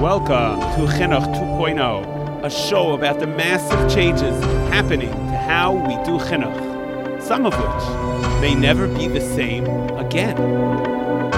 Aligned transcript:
Welcome 0.00 0.60
to 0.60 0.90
Chinuch 0.94 1.26
2.0, 1.34 2.42
a 2.42 2.48
show 2.48 2.94
about 2.94 3.20
the 3.20 3.26
massive 3.26 3.92
changes 3.94 4.34
happening 4.70 5.10
to 5.10 5.36
how 5.36 5.74
we 5.74 5.94
do 6.06 6.18
Chinuch, 6.24 7.20
some 7.22 7.44
of 7.44 7.52
which 7.52 8.40
may 8.40 8.54
never 8.54 8.88
be 8.88 9.08
the 9.08 9.20
same 9.20 9.66
again. 9.98 11.29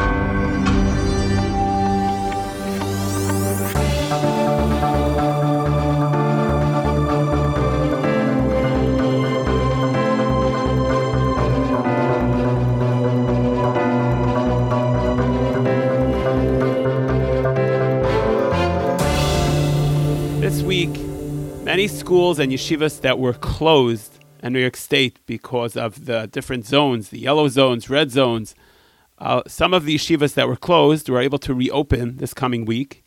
Many 21.73 21.89
schools 21.89 22.39
and 22.39 22.53
yeshivas 22.53 23.01
that 23.01 23.19
were 23.19 23.33
closed 23.33 24.19
in 24.43 24.53
New 24.53 24.61
York 24.61 24.77
State 24.77 25.21
because 25.25 25.75
of 25.75 26.05
the 26.05 26.29
different 26.31 26.67
zones, 26.67 27.09
the 27.09 27.19
yellow 27.19 27.49
zones, 27.49 27.89
red 27.89 28.11
zones, 28.11 28.55
uh, 29.17 29.41
some 29.47 29.73
of 29.73 29.87
the 29.87 29.95
yeshivas 29.95 30.35
that 30.35 30.49
were 30.49 30.57
closed 30.57 31.09
were 31.09 31.19
able 31.19 31.39
to 31.39 31.55
reopen 31.55 32.19
this 32.19 32.35
coming 32.35 32.67
week. 32.67 33.03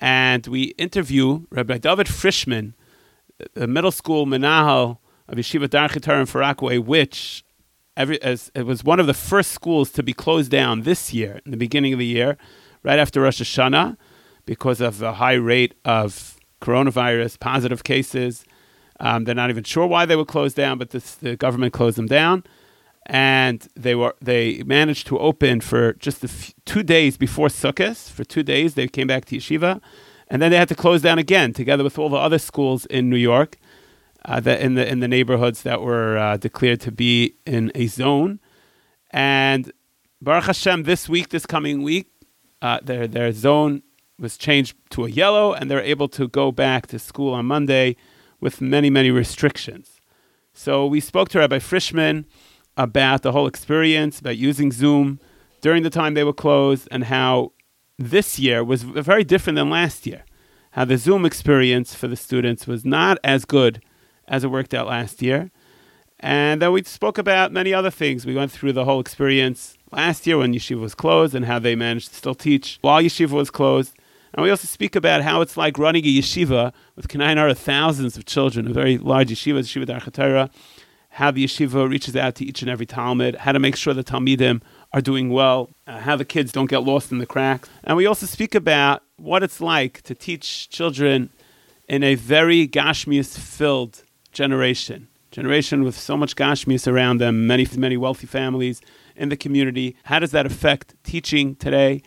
And 0.00 0.44
we 0.48 0.74
interview 0.76 1.46
Rabbi 1.50 1.78
David 1.78 2.08
Frischman, 2.08 2.72
the 3.52 3.68
middle 3.68 3.92
school 3.92 4.26
menahel 4.26 4.98
of 5.28 5.38
Yeshiva 5.38 5.68
Darchei 5.68 6.02
Torah 6.02 6.18
in 6.18 6.26
Far 6.26 6.40
Rockaway, 6.40 6.78
which 6.78 7.44
every, 7.96 8.20
as, 8.22 8.50
it 8.56 8.66
was 8.66 8.82
one 8.82 8.98
of 8.98 9.06
the 9.06 9.14
first 9.14 9.52
schools 9.52 9.92
to 9.92 10.02
be 10.02 10.12
closed 10.12 10.50
down 10.50 10.82
this 10.82 11.14
year, 11.14 11.40
in 11.44 11.52
the 11.52 11.56
beginning 11.56 11.92
of 11.92 12.00
the 12.00 12.06
year, 12.06 12.38
right 12.82 12.98
after 12.98 13.20
Rosh 13.20 13.40
Hashanah, 13.40 13.96
because 14.46 14.80
of 14.80 14.98
the 14.98 15.12
high 15.12 15.34
rate 15.34 15.74
of 15.84 16.33
coronavirus 16.64 17.38
positive 17.40 17.84
cases. 17.84 18.44
Um, 19.00 19.24
they're 19.24 19.34
not 19.34 19.50
even 19.50 19.64
sure 19.64 19.86
why 19.86 20.06
they 20.06 20.16
were 20.16 20.24
closed 20.24 20.56
down, 20.56 20.78
but 20.78 20.90
this, 20.90 21.16
the 21.16 21.36
government 21.36 21.72
closed 21.72 21.98
them 21.98 22.06
down, 22.06 22.44
and 23.06 23.66
they 23.76 23.94
were 23.94 24.14
they 24.20 24.62
managed 24.62 25.06
to 25.08 25.18
open 25.18 25.60
for 25.60 25.92
just 25.94 26.24
two 26.64 26.82
days 26.82 27.16
before 27.16 27.48
Sukkot. 27.48 28.10
For 28.10 28.24
two 28.24 28.42
days, 28.42 28.74
they 28.74 28.88
came 28.88 29.08
back 29.08 29.24
to 29.26 29.36
yeshiva, 29.36 29.80
and 30.28 30.40
then 30.40 30.50
they 30.50 30.56
had 30.56 30.68
to 30.68 30.74
close 30.74 31.02
down 31.02 31.18
again, 31.18 31.52
together 31.52 31.84
with 31.84 31.98
all 31.98 32.08
the 32.08 32.16
other 32.16 32.38
schools 32.38 32.86
in 32.86 33.10
New 33.10 33.16
York, 33.32 33.58
uh, 34.24 34.40
that 34.40 34.60
in 34.60 34.74
the 34.74 34.88
in 34.88 35.00
the 35.00 35.08
neighborhoods 35.08 35.62
that 35.62 35.82
were 35.82 36.16
uh, 36.16 36.36
declared 36.36 36.80
to 36.82 36.92
be 36.92 37.34
in 37.44 37.72
a 37.74 37.88
zone. 37.88 38.40
And 39.10 39.72
Baruch 40.22 40.44
Hashem, 40.44 40.84
this 40.84 41.08
week, 41.08 41.28
this 41.28 41.46
coming 41.46 41.82
week, 41.82 42.06
uh, 42.62 42.78
their 42.82 43.06
their 43.08 43.32
zone 43.32 43.82
was 44.18 44.36
changed 44.36 44.76
to 44.90 45.04
a 45.04 45.10
yellow, 45.10 45.52
and 45.52 45.70
they're 45.70 45.80
able 45.80 46.08
to 46.08 46.28
go 46.28 46.52
back 46.52 46.86
to 46.88 46.98
school 46.98 47.34
on 47.34 47.46
Monday 47.46 47.96
with 48.40 48.60
many, 48.60 48.90
many 48.90 49.10
restrictions. 49.10 50.00
So 50.52 50.86
we 50.86 51.00
spoke 51.00 51.28
to 51.30 51.38
Rabbi 51.40 51.58
Frischman 51.58 52.24
about 52.76 53.22
the 53.22 53.32
whole 53.32 53.46
experience, 53.46 54.20
about 54.20 54.36
using 54.36 54.70
Zoom 54.70 55.20
during 55.60 55.82
the 55.82 55.90
time 55.90 56.14
they 56.14 56.24
were 56.24 56.32
closed, 56.32 56.86
and 56.90 57.04
how 57.04 57.52
this 57.98 58.38
year 58.38 58.62
was 58.62 58.82
very 58.82 59.24
different 59.24 59.56
than 59.56 59.70
last 59.70 60.06
year. 60.06 60.24
How 60.72 60.84
the 60.84 60.96
Zoom 60.96 61.24
experience 61.24 61.94
for 61.94 62.08
the 62.08 62.16
students 62.16 62.66
was 62.66 62.84
not 62.84 63.18
as 63.22 63.44
good 63.44 63.82
as 64.26 64.44
it 64.44 64.50
worked 64.50 64.74
out 64.74 64.88
last 64.88 65.22
year. 65.22 65.50
And 66.20 66.62
then 66.62 66.72
we 66.72 66.82
spoke 66.84 67.18
about 67.18 67.52
many 67.52 67.72
other 67.72 67.90
things. 67.90 68.26
We 68.26 68.34
went 68.34 68.50
through 68.50 68.72
the 68.72 68.84
whole 68.84 69.00
experience 69.00 69.76
last 69.92 70.26
year 70.26 70.38
when 70.38 70.52
yeshiva 70.52 70.80
was 70.80 70.94
closed 70.94 71.34
and 71.34 71.44
how 71.44 71.58
they 71.58 71.76
managed 71.76 72.08
to 72.08 72.14
still 72.14 72.34
teach 72.34 72.78
while 72.80 73.02
yeshiva 73.02 73.32
was 73.32 73.50
closed. 73.50 73.94
And 74.34 74.42
we 74.42 74.50
also 74.50 74.66
speak 74.66 74.96
about 74.96 75.22
how 75.22 75.40
it's 75.42 75.56
like 75.56 75.78
running 75.78 76.04
a 76.04 76.08
yeshiva 76.08 76.72
with 76.96 77.06
Kanainara, 77.06 77.56
thousands 77.56 78.16
of 78.16 78.24
children, 78.24 78.66
a 78.66 78.72
very 78.72 78.98
large 78.98 79.30
yeshiva, 79.30 79.60
Yeshiva 79.60 79.86
Darchei 79.86 80.12
Torah, 80.12 80.50
how 81.10 81.30
the 81.30 81.44
yeshiva 81.44 81.88
reaches 81.88 82.16
out 82.16 82.34
to 82.36 82.44
each 82.44 82.60
and 82.60 82.68
every 82.68 82.84
Talmud, 82.84 83.36
how 83.36 83.52
to 83.52 83.60
make 83.60 83.76
sure 83.76 83.94
the 83.94 84.02
Talmidim 84.02 84.60
are 84.92 85.00
doing 85.00 85.30
well, 85.30 85.70
uh, 85.86 86.00
how 86.00 86.16
the 86.16 86.24
kids 86.24 86.50
don't 86.50 86.68
get 86.68 86.82
lost 86.82 87.12
in 87.12 87.18
the 87.18 87.26
cracks. 87.26 87.68
And 87.84 87.96
we 87.96 88.06
also 88.06 88.26
speak 88.26 88.56
about 88.56 89.04
what 89.18 89.44
it's 89.44 89.60
like 89.60 90.02
to 90.02 90.16
teach 90.16 90.68
children 90.68 91.30
in 91.88 92.02
a 92.02 92.16
very 92.16 92.66
Gashmius 92.66 93.38
filled 93.38 94.02
generation. 94.32 95.06
Generation 95.30 95.84
with 95.84 95.96
so 95.96 96.16
much 96.16 96.34
Gashmius 96.34 96.90
around 96.90 97.18
them, 97.18 97.46
many, 97.46 97.68
many 97.76 97.96
wealthy 97.96 98.26
families 98.26 98.80
in 99.14 99.28
the 99.28 99.36
community. 99.36 99.94
How 100.04 100.18
does 100.18 100.32
that 100.32 100.44
affect 100.44 100.94
teaching 101.04 101.54
today? 101.54 102.02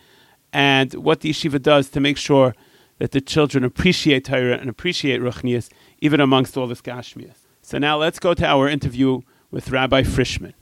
And 0.53 0.94
what 0.94 1.22
the 1.22 1.31
yeshiva 1.31 1.62
does 1.62 1.90
to 1.90 2.00
make 2.00 2.18
sure 2.18 2.56
that 3.00 3.12
the 3.12 3.22
children 3.22 3.63
appreciate 3.63 4.25
Torah 4.25 4.58
and 4.58 4.69
appreciate 4.69 5.22
Ruchnias, 5.22 5.69
even 6.00 6.19
amongst 6.19 6.58
all 6.58 6.68
this 6.68 6.81
Gashmias. 6.81 7.38
So 7.62 7.78
now 7.78 7.97
let's 7.97 8.19
go 8.19 8.34
to 8.34 8.46
our 8.46 8.68
interview 8.68 9.22
with 9.52 9.69
Rabbi 9.69 10.03
Frischman. 10.03 10.53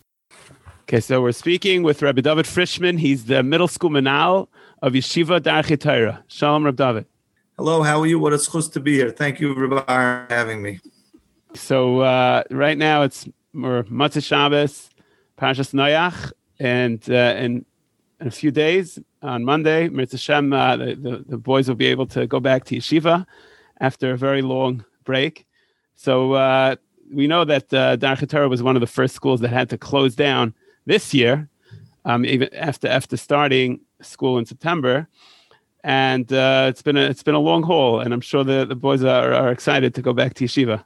Okay, 0.84 1.00
so 1.00 1.22
we're 1.22 1.32
speaking 1.32 1.82
with 1.82 2.02
Rabbi 2.02 2.22
David 2.22 2.46
Frischman. 2.46 3.00
He's 3.00 3.26
the 3.26 3.42
middle 3.42 3.68
school 3.68 3.90
manal 3.90 4.48
of 4.82 4.94
Yeshiva 4.94 5.42
Dar 5.42 5.64
Torah. 5.64 6.24
Shalom, 6.28 6.66
Rabbi 6.66 6.84
David. 6.84 7.06
Hello, 7.58 7.84
how 7.84 8.02
are 8.02 8.06
you? 8.06 8.20
What 8.20 8.34
a 8.34 8.38
chus 8.38 8.68
to 8.70 8.80
be 8.80 8.96
here. 8.96 9.12
Thank 9.12 9.40
you, 9.40 9.54
Rabbi, 9.54 9.82
for 9.82 10.28
having 10.30 10.62
me. 10.62 10.80
So 11.54 12.02
uh, 12.02 12.44
right 12.52 12.78
now 12.78 13.04
it's 13.04 13.28
we're 13.54 13.84
Motzei 13.84 14.24
Shabbos, 14.24 14.90
Parashas 15.38 15.74
Noach, 15.74 16.34
and 16.60 17.02
uh, 17.10 17.36
in, 17.40 17.66
in 18.20 18.28
a 18.28 18.32
few 18.32 18.52
days, 18.52 19.00
on 19.26 19.44
Monday. 19.44 19.90
Shem, 20.16 20.54
uh, 20.54 20.78
the, 20.78 20.96
the, 20.96 21.26
the, 21.28 21.38
boys 21.38 21.68
will 21.68 21.76
be 21.76 21.88
able 21.88 22.06
to 22.08 22.28
go 22.28 22.40
back 22.40 22.64
to 22.66 22.76
yeshiva 22.76 23.26
after 23.82 24.12
a 24.12 24.18
very 24.18 24.42
long 24.42 24.86
break. 25.04 25.46
So 25.96 26.34
uh, 26.34 26.76
we 27.12 27.28
know 27.28 27.44
that 27.46 27.74
uh, 27.74 27.96
Dar 27.96 28.48
was 28.48 28.64
one 28.64 28.76
of 28.76 28.82
the 28.82 28.88
first 28.88 29.16
schools 29.16 29.42
that 29.42 29.50
had 29.50 29.70
to 29.72 29.78
close 29.78 30.16
down 30.16 30.54
this 30.86 31.14
year, 31.14 31.50
um, 32.06 32.26
even 32.26 32.54
after 32.54 32.88
after 32.88 33.18
starting 33.18 33.82
school 34.02 34.38
in 34.38 34.46
September. 34.46 35.08
And 35.84 36.32
uh, 36.34 36.68
it's 36.70 36.82
been 36.82 36.98
a 36.98 37.02
it's 37.02 37.24
been 37.24 37.36
a 37.36 37.40
long 37.40 37.64
haul, 37.64 38.00
and 38.00 38.14
I'm 38.14 38.22
sure 38.22 38.44
the, 38.44 38.66
the 38.66 38.76
boys 38.76 39.04
are, 39.04 39.34
are 39.34 39.52
excited 39.52 39.94
to 39.96 40.02
go 40.02 40.14
back 40.14 40.34
to 40.36 40.46
yeshiva. 40.46 40.84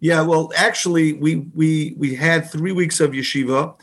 Yeah, 0.00 0.22
well, 0.22 0.50
actually, 0.56 1.12
we 1.14 1.36
we 1.54 1.94
we 1.96 2.14
had 2.14 2.50
three 2.50 2.72
weeks 2.72 3.00
of 3.00 3.12
yeshiva 3.12 3.74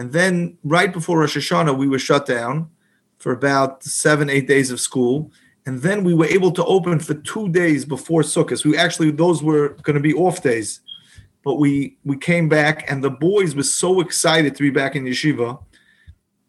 and 0.00 0.10
then 0.12 0.56
right 0.64 0.90
before 0.90 1.18
Rosh 1.18 1.36
Hashanah, 1.36 1.76
we 1.76 1.86
were 1.86 1.98
shut 1.98 2.24
down 2.24 2.70
for 3.18 3.32
about 3.32 3.84
seven, 3.84 4.30
eight 4.30 4.48
days 4.48 4.70
of 4.70 4.80
school. 4.80 5.30
And 5.66 5.82
then 5.82 6.04
we 6.04 6.14
were 6.14 6.24
able 6.24 6.52
to 6.52 6.64
open 6.64 6.98
for 7.00 7.12
two 7.12 7.50
days 7.50 7.84
before 7.84 8.22
Sukkot. 8.22 8.64
We 8.64 8.78
actually 8.78 9.10
those 9.10 9.42
were 9.42 9.76
going 9.82 9.96
to 9.96 10.00
be 10.00 10.14
off 10.14 10.42
days, 10.42 10.80
but 11.44 11.56
we 11.56 11.98
we 12.02 12.16
came 12.16 12.48
back, 12.48 12.90
and 12.90 13.04
the 13.04 13.10
boys 13.10 13.54
were 13.54 13.62
so 13.62 14.00
excited 14.00 14.56
to 14.56 14.62
be 14.62 14.70
back 14.70 14.96
in 14.96 15.04
yeshiva. 15.04 15.62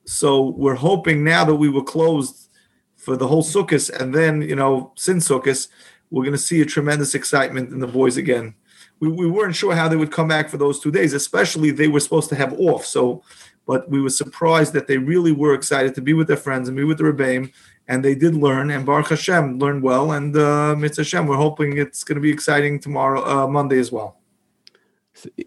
So 0.06 0.52
we're 0.52 0.76
hoping 0.76 1.26
now 1.26 1.44
that 1.44 1.56
we 1.56 1.68
were 1.68 1.84
closed 1.84 2.48
for 2.96 3.18
the 3.18 3.28
whole 3.28 3.44
Sukkot, 3.44 3.90
and 4.00 4.16
then 4.16 4.42
you 4.44 4.56
know 4.56 4.94
since 4.96 5.28
Sukkot, 5.28 5.68
we're 6.10 6.24
going 6.24 6.32
to 6.32 6.48
see 6.50 6.62
a 6.62 6.66
tremendous 6.66 7.16
excitement 7.16 7.74
in 7.74 7.80
the 7.80 7.88
boys 8.00 8.16
again 8.16 8.56
we, 9.02 9.10
we 9.10 9.28
weren't 9.28 9.56
sure 9.56 9.76
how 9.76 9.90
they 9.90 9.98
would 9.98 10.12
come 10.12 10.30
back 10.30 10.48
for 10.48 10.58
those 10.58 10.80
two 10.80 10.92
days, 10.92 11.14
especially 11.14 11.72
they 11.72 11.88
were 11.90 12.00
supposed 12.00 12.30
to 12.30 12.36
have 12.36 12.54
off. 12.54 12.86
So, 12.86 13.24
but 13.66 13.90
we 13.90 14.00
were 14.00 14.10
surprised 14.10 14.74
that 14.74 14.88
they 14.88 14.98
really 14.98 15.32
were 15.32 15.54
excited 15.54 15.94
to 15.96 16.02
be 16.02 16.14
with 16.14 16.28
their 16.28 16.38
friends 16.38 16.70
and 16.70 16.78
be 16.78 16.84
with 16.84 17.00
the 17.00 17.06
Rebbeim, 17.06 17.52
and 17.88 18.06
they 18.06 18.16
did 18.16 18.36
learn. 18.36 18.70
And 18.70 18.86
Baruch 18.86 19.10
Hashem 19.10 19.60
learned 19.60 19.84
well, 19.84 20.12
and 20.12 20.38
uh, 20.38 20.76
Mitzvah 20.76 21.02
Hashem, 21.02 21.28
we're 21.28 21.36
hoping 21.36 21.78
it's 21.78 22.04
going 22.04 22.16
to 22.16 22.22
be 22.22 22.32
exciting 22.32 22.80
tomorrow, 22.80 23.26
uh, 23.26 23.48
Monday 23.48 23.80
as 23.80 23.92
well. 23.92 24.18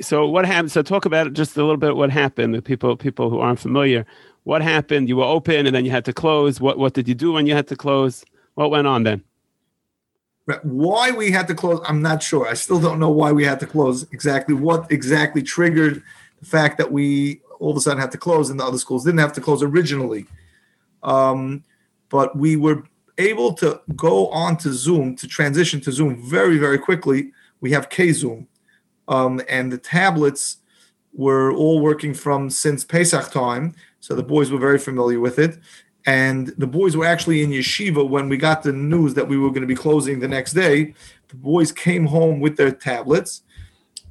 So 0.02 0.26
what 0.26 0.44
happened? 0.44 0.72
So 0.72 0.82
talk 0.82 1.04
about 1.04 1.32
just 1.32 1.56
a 1.56 1.60
little 1.60 1.76
bit. 1.76 1.96
What 1.96 2.10
happened? 2.10 2.54
The 2.54 2.62
people 2.62 2.96
people 2.96 3.30
who 3.30 3.38
aren't 3.38 3.58
familiar. 3.58 4.04
What 4.42 4.62
happened? 4.62 5.08
You 5.08 5.16
were 5.16 5.24
open 5.24 5.66
and 5.66 5.74
then 5.74 5.84
you 5.84 5.90
had 5.90 6.04
to 6.04 6.12
close. 6.12 6.60
What 6.60 6.78
what 6.78 6.92
did 6.92 7.08
you 7.08 7.14
do 7.14 7.32
when 7.32 7.46
you 7.46 7.54
had 7.54 7.66
to 7.68 7.76
close? 7.76 8.24
What 8.54 8.70
went 8.70 8.86
on 8.86 9.04
then? 9.04 9.24
Why 10.62 11.10
we 11.10 11.30
had 11.30 11.46
to 11.48 11.54
close, 11.54 11.80
I'm 11.86 12.02
not 12.02 12.22
sure. 12.22 12.46
I 12.46 12.54
still 12.54 12.80
don't 12.80 13.00
know 13.00 13.10
why 13.10 13.32
we 13.32 13.44
had 13.44 13.60
to 13.60 13.66
close 13.66 14.02
exactly. 14.12 14.54
What 14.54 14.90
exactly 14.92 15.42
triggered 15.42 16.02
the 16.38 16.46
fact 16.46 16.76
that 16.78 16.92
we 16.92 17.40
all 17.58 17.70
of 17.70 17.76
a 17.78 17.80
sudden 17.80 18.00
had 18.00 18.12
to 18.12 18.18
close 18.18 18.50
and 18.50 18.60
the 18.60 18.64
other 18.64 18.78
schools 18.78 19.04
didn't 19.04 19.20
have 19.20 19.32
to 19.32 19.40
close 19.40 19.62
originally. 19.62 20.26
Um, 21.02 21.64
but 22.10 22.36
we 22.36 22.56
were 22.56 22.84
able 23.16 23.54
to 23.54 23.80
go 23.96 24.28
on 24.28 24.56
to 24.58 24.72
Zoom 24.72 25.16
to 25.16 25.26
transition 25.26 25.80
to 25.82 25.92
Zoom 25.92 26.22
very, 26.28 26.58
very 26.58 26.78
quickly. 26.78 27.32
We 27.60 27.70
have 27.70 27.88
K 27.88 28.12
Zoom, 28.12 28.46
um, 29.08 29.40
and 29.48 29.72
the 29.72 29.78
tablets 29.78 30.58
were 31.14 31.52
all 31.52 31.80
working 31.80 32.12
from 32.12 32.50
since 32.50 32.84
Pesach 32.84 33.30
time, 33.30 33.74
so 34.00 34.14
the 34.14 34.22
boys 34.22 34.50
were 34.50 34.58
very 34.58 34.78
familiar 34.78 35.20
with 35.20 35.38
it 35.38 35.58
and 36.06 36.48
the 36.58 36.66
boys 36.66 36.96
were 36.96 37.06
actually 37.06 37.42
in 37.42 37.50
yeshiva 37.50 38.06
when 38.06 38.28
we 38.28 38.36
got 38.36 38.62
the 38.62 38.72
news 38.72 39.14
that 39.14 39.26
we 39.26 39.38
were 39.38 39.48
going 39.48 39.62
to 39.62 39.66
be 39.66 39.74
closing 39.74 40.20
the 40.20 40.28
next 40.28 40.52
day. 40.52 40.94
The 41.28 41.36
boys 41.36 41.72
came 41.72 42.06
home 42.06 42.40
with 42.40 42.56
their 42.56 42.70
tablets, 42.70 43.42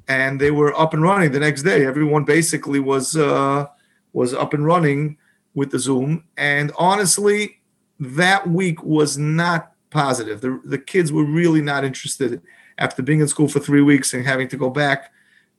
and 0.08 0.40
they 0.40 0.50
were 0.50 0.78
up 0.78 0.92
and 0.92 1.02
running 1.02 1.32
the 1.32 1.40
next 1.40 1.62
day. 1.62 1.86
Everyone 1.86 2.24
basically 2.24 2.80
was 2.80 3.16
uh, 3.16 3.66
was 4.12 4.34
up 4.34 4.54
and 4.54 4.66
running 4.66 5.18
with 5.54 5.70
the 5.70 5.78
Zoom. 5.78 6.24
And 6.36 6.72
honestly, 6.78 7.60
that 8.00 8.48
week 8.48 8.82
was 8.82 9.16
not 9.16 9.72
positive. 9.90 10.40
The, 10.40 10.60
the 10.64 10.78
kids 10.78 11.12
were 11.12 11.24
really 11.24 11.62
not 11.62 11.84
interested 11.84 12.42
after 12.78 13.02
being 13.02 13.20
in 13.20 13.28
school 13.28 13.48
for 13.48 13.60
three 13.60 13.82
weeks 13.82 14.12
and 14.12 14.26
having 14.26 14.48
to 14.48 14.56
go 14.56 14.68
back 14.68 15.12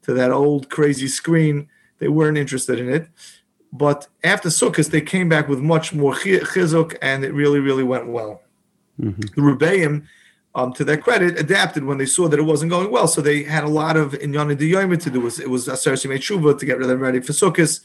to 0.03 0.13
that 0.13 0.31
old 0.31 0.69
crazy 0.69 1.07
screen. 1.07 1.69
They 1.99 2.09
weren't 2.09 2.37
interested 2.37 2.79
in 2.79 2.89
it. 2.89 3.07
But 3.71 4.07
after 4.23 4.49
Sukkot, 4.49 4.89
they 4.89 5.01
came 5.01 5.27
back 5.27 5.47
with 5.47 5.59
much 5.59 5.93
more 5.93 6.13
chizuk, 6.13 6.95
and 7.01 7.25
it 7.25 7.33
really, 7.33 7.59
really 7.59 7.83
went 7.83 8.07
well. 8.07 8.41
Mm-hmm. 8.99 9.21
The 9.21 9.41
Rebbeim, 9.41 10.05
um, 10.53 10.71
to 10.73 10.85
their 10.85 10.97
credit, 10.97 11.37
adapted 11.37 11.83
when 11.83 11.97
they 11.97 12.05
saw 12.05 12.27
that 12.29 12.39
it 12.39 12.43
wasn't 12.43 12.71
going 12.71 12.89
well. 12.89 13.07
So 13.07 13.21
they 13.21 13.43
had 13.43 13.63
a 13.63 13.69
lot 13.69 13.97
of 13.97 14.13
inyana 14.13 14.55
diyomi 14.55 15.01
to 15.03 15.09
do. 15.09 15.19
It 15.19 15.23
was, 15.23 15.39
it 15.39 15.49
was 15.49 15.67
Aser 15.67 15.95
to 15.97 16.65
get 16.65 16.79
them 16.79 16.99
ready 16.99 17.19
for 17.19 17.33
Sukkot 17.33 17.81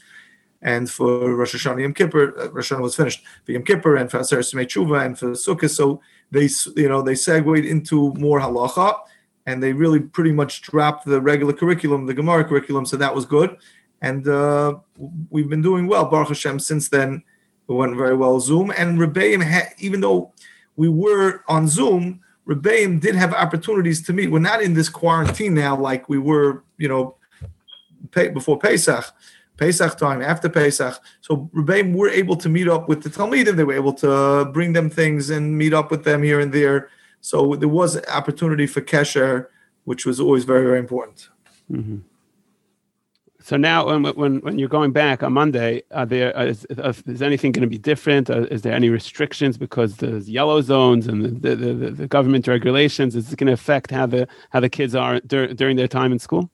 and 0.61 0.89
for 0.89 1.35
Rosh 1.35 1.55
Hashanah 1.55 1.81
Yom 1.81 1.93
Kippur. 1.93 2.39
Uh, 2.39 2.51
Rosh 2.51 2.71
Hashanah 2.71 2.81
was 2.81 2.95
finished 2.95 3.23
for 3.45 3.51
Yom 3.51 3.63
Kippur 3.63 3.97
and 3.97 4.09
for 4.09 4.19
Aser 4.19 4.37
Tshuva 4.37 5.05
and 5.05 5.19
for 5.19 5.31
Sukkot. 5.31 5.71
So 5.71 6.01
they, 6.29 6.47
you 6.81 6.87
know, 6.87 7.01
they 7.01 7.15
segued 7.15 7.65
into 7.65 8.13
more 8.13 8.39
halacha 8.39 8.99
and 9.45 9.61
they 9.61 9.73
really 9.73 9.99
pretty 9.99 10.31
much 10.31 10.61
dropped 10.61 11.05
the 11.05 11.19
regular 11.19 11.51
curriculum, 11.51 12.05
the 12.05 12.13
Gemara 12.13 12.45
curriculum. 12.45 12.85
So 12.85 12.95
that 12.97 13.13
was 13.13 13.25
good 13.25 13.57
and 14.01 14.27
uh, 14.27 14.75
we've 15.29 15.49
been 15.49 15.61
doing 15.61 15.87
well. 15.87 16.05
Baruch 16.05 16.29
Hashem. 16.29 16.59
Since 16.59 16.89
then, 16.89 17.23
it 17.69 17.73
went 17.73 17.95
very 17.95 18.15
well. 18.15 18.39
Zoom 18.39 18.71
and 18.75 18.99
Rebbeim, 18.99 19.43
ha- 19.43 19.73
even 19.79 20.01
though 20.01 20.33
we 20.75 20.89
were 20.89 21.43
on 21.47 21.67
Zoom, 21.67 22.21
Rebbeim 22.47 22.99
did 22.99 23.15
have 23.15 23.33
opportunities 23.33 24.01
to 24.03 24.13
meet. 24.13 24.31
We're 24.31 24.39
not 24.39 24.61
in 24.61 24.73
this 24.73 24.89
quarantine 24.89 25.53
now 25.53 25.77
like 25.77 26.09
we 26.09 26.17
were, 26.17 26.63
you 26.77 26.87
know, 26.87 27.15
before 28.11 28.57
Pesach, 28.57 29.05
Pesach 29.57 29.97
time, 29.97 30.21
after 30.21 30.49
Pesach. 30.49 30.99
So 31.21 31.49
Rebbeim 31.53 31.93
were 31.93 32.09
able 32.09 32.35
to 32.37 32.49
meet 32.49 32.67
up 32.67 32.89
with 32.89 33.03
the 33.03 33.09
Talmidim. 33.09 33.55
They 33.55 33.63
were 33.63 33.73
able 33.73 33.93
to 33.93 34.45
bring 34.45 34.73
them 34.73 34.89
things 34.89 35.29
and 35.29 35.57
meet 35.57 35.73
up 35.73 35.91
with 35.91 36.03
them 36.03 36.23
here 36.23 36.39
and 36.39 36.51
there. 36.51 36.89
So 37.21 37.55
there 37.55 37.69
was 37.69 38.03
opportunity 38.07 38.65
for 38.65 38.81
Kesher, 38.81 39.47
which 39.83 40.05
was 40.05 40.19
always 40.19 40.43
very, 40.43 40.65
very 40.65 40.79
important. 40.79 41.29
Mm-hmm. 41.71 41.99
So 43.43 43.57
now, 43.57 43.87
when, 43.87 44.03
when, 44.15 44.39
when 44.41 44.59
you're 44.59 44.69
going 44.69 44.91
back 44.91 45.23
on 45.23 45.33
Monday, 45.33 45.81
are 45.91 46.05
there 46.05 46.37
uh, 46.37 46.45
is, 46.45 46.65
uh, 46.77 46.93
anything 47.21 47.51
going 47.51 47.61
to 47.61 47.67
be 47.67 47.77
different? 47.77 48.29
Uh, 48.29 48.43
is 48.43 48.61
there 48.61 48.73
any 48.73 48.89
restrictions 48.89 49.57
because 49.57 49.97
there's 49.97 50.29
yellow 50.29 50.61
zones 50.61 51.07
and 51.07 51.41
the, 51.41 51.55
the, 51.55 51.73
the, 51.73 51.91
the 51.91 52.07
government 52.07 52.47
regulations? 52.47 53.15
Is 53.15 53.33
it 53.33 53.37
going 53.37 53.47
to 53.47 53.53
affect 53.53 53.89
how 53.89 54.05
the 54.05 54.27
how 54.51 54.59
the 54.59 54.69
kids 54.69 54.93
are 54.93 55.19
dur- 55.21 55.53
during 55.53 55.75
their 55.75 55.87
time 55.87 56.11
in 56.11 56.19
school? 56.19 56.51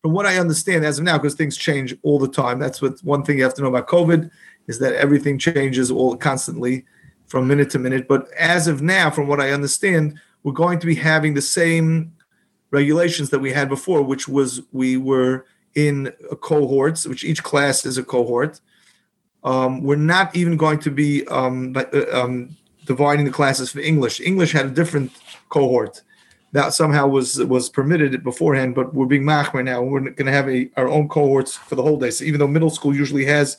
From 0.00 0.12
what 0.12 0.24
I 0.24 0.38
understand 0.38 0.86
as 0.86 0.98
of 0.98 1.04
now, 1.04 1.18
because 1.18 1.34
things 1.34 1.58
change 1.58 1.94
all 2.02 2.18
the 2.18 2.28
time. 2.28 2.58
That's 2.58 2.80
what 2.80 2.98
one 3.00 3.22
thing 3.22 3.36
you 3.36 3.44
have 3.44 3.54
to 3.54 3.62
know 3.62 3.68
about 3.68 3.88
COVID 3.88 4.30
is 4.68 4.78
that 4.78 4.94
everything 4.94 5.38
changes 5.38 5.90
all 5.90 6.16
constantly 6.16 6.86
from 7.26 7.46
minute 7.46 7.68
to 7.70 7.78
minute. 7.78 8.08
But 8.08 8.30
as 8.38 8.66
of 8.68 8.80
now, 8.80 9.10
from 9.10 9.28
what 9.28 9.40
I 9.40 9.50
understand, 9.50 10.18
we're 10.42 10.52
going 10.52 10.78
to 10.78 10.86
be 10.86 10.94
having 10.94 11.34
the 11.34 11.42
same 11.42 12.14
regulations 12.70 13.30
that 13.30 13.40
we 13.40 13.52
had 13.52 13.68
before, 13.68 14.02
which 14.02 14.28
was 14.28 14.62
we 14.72 14.96
were 14.96 15.44
in 15.74 16.12
cohorts, 16.40 17.06
which 17.06 17.24
each 17.24 17.42
class 17.42 17.84
is 17.84 17.98
a 17.98 18.02
cohort. 18.02 18.60
Um, 19.42 19.82
we're 19.82 19.96
not 19.96 20.34
even 20.36 20.56
going 20.56 20.78
to 20.80 20.90
be 20.90 21.26
um, 21.28 21.74
uh, 21.76 21.84
um, 22.12 22.56
dividing 22.84 23.24
the 23.24 23.32
classes 23.32 23.72
for 23.72 23.80
English. 23.80 24.20
English 24.20 24.52
had 24.52 24.66
a 24.66 24.70
different 24.70 25.12
cohort 25.48 26.02
that 26.52 26.74
somehow 26.74 27.06
was 27.06 27.38
was 27.44 27.68
permitted 27.68 28.22
beforehand, 28.24 28.74
but 28.74 28.92
we're 28.92 29.06
being 29.06 29.22
machmer 29.22 29.64
now. 29.64 29.82
We're 29.82 30.00
going 30.00 30.26
to 30.26 30.32
have 30.32 30.48
a, 30.48 30.68
our 30.76 30.88
own 30.88 31.08
cohorts 31.08 31.56
for 31.56 31.76
the 31.76 31.82
whole 31.82 31.98
day. 31.98 32.10
So 32.10 32.24
even 32.24 32.40
though 32.40 32.48
middle 32.48 32.70
school 32.70 32.94
usually 32.94 33.24
has, 33.26 33.56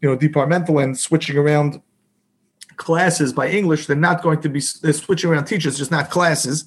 you 0.00 0.08
know, 0.08 0.16
departmental 0.16 0.78
and 0.78 0.98
switching 0.98 1.38
around 1.38 1.80
classes 2.76 3.32
by 3.32 3.48
English, 3.48 3.86
they're 3.86 3.96
not 3.96 4.22
going 4.22 4.40
to 4.42 4.48
be 4.48 4.62
they're 4.82 4.92
switching 4.92 5.30
around 5.30 5.46
teachers, 5.46 5.78
just 5.78 5.90
not 5.90 6.10
classes 6.10 6.66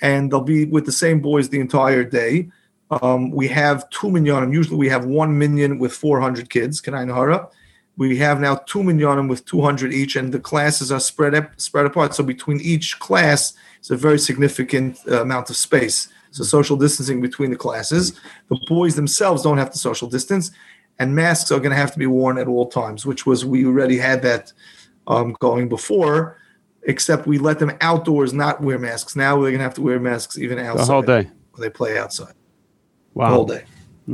and 0.00 0.30
they'll 0.30 0.40
be 0.40 0.64
with 0.64 0.86
the 0.86 0.92
same 0.92 1.20
boys 1.20 1.48
the 1.48 1.60
entire 1.60 2.04
day. 2.04 2.50
Um, 2.90 3.30
we 3.30 3.48
have 3.48 3.88
two 3.90 4.08
minyanim. 4.08 4.52
Usually 4.52 4.76
we 4.76 4.88
have 4.88 5.04
one 5.04 5.38
minyan 5.38 5.78
with 5.78 5.92
400 5.92 6.48
kids, 6.48 6.80
Kanai 6.80 7.50
We 7.96 8.16
have 8.18 8.40
now 8.40 8.56
two 8.56 8.80
minyanim 8.80 9.28
with 9.28 9.44
200 9.44 9.92
each, 9.92 10.16
and 10.16 10.32
the 10.32 10.40
classes 10.40 10.90
are 10.90 11.00
spread 11.00 11.34
up, 11.34 11.60
spread 11.60 11.86
apart. 11.86 12.14
So 12.14 12.24
between 12.24 12.60
each 12.60 12.98
class, 12.98 13.54
it's 13.78 13.90
a 13.90 13.96
very 13.96 14.18
significant 14.18 14.98
uh, 15.06 15.22
amount 15.22 15.50
of 15.50 15.56
space. 15.56 16.08
So 16.30 16.44
social 16.44 16.76
distancing 16.76 17.20
between 17.20 17.50
the 17.50 17.56
classes. 17.56 18.18
The 18.48 18.58
boys 18.68 18.96
themselves 18.96 19.42
don't 19.42 19.58
have 19.58 19.70
to 19.72 19.78
social 19.78 20.08
distance, 20.08 20.50
and 20.98 21.14
masks 21.14 21.52
are 21.52 21.58
going 21.58 21.70
to 21.70 21.76
have 21.76 21.92
to 21.92 21.98
be 21.98 22.06
worn 22.06 22.38
at 22.38 22.48
all 22.48 22.68
times, 22.68 23.04
which 23.04 23.26
was 23.26 23.44
we 23.44 23.66
already 23.66 23.98
had 23.98 24.22
that 24.22 24.52
um, 25.06 25.36
going 25.40 25.68
before 25.68 26.38
except 26.82 27.26
we 27.26 27.38
let 27.38 27.58
them 27.58 27.72
outdoors 27.80 28.32
not 28.32 28.60
wear 28.60 28.78
masks. 28.78 29.16
Now 29.16 29.40
they're 29.40 29.52
gonna 29.52 29.62
have 29.62 29.74
to 29.74 29.82
wear 29.82 30.00
masks 30.00 30.38
even 30.38 30.58
outside. 30.58 30.86
The 30.86 30.92
whole 30.92 31.02
day. 31.02 31.30
When 31.52 31.62
they 31.62 31.70
play 31.70 31.98
outside. 31.98 32.34
Wow. 33.14 33.28
The 33.28 33.34
whole 33.34 33.46
day. 33.46 33.64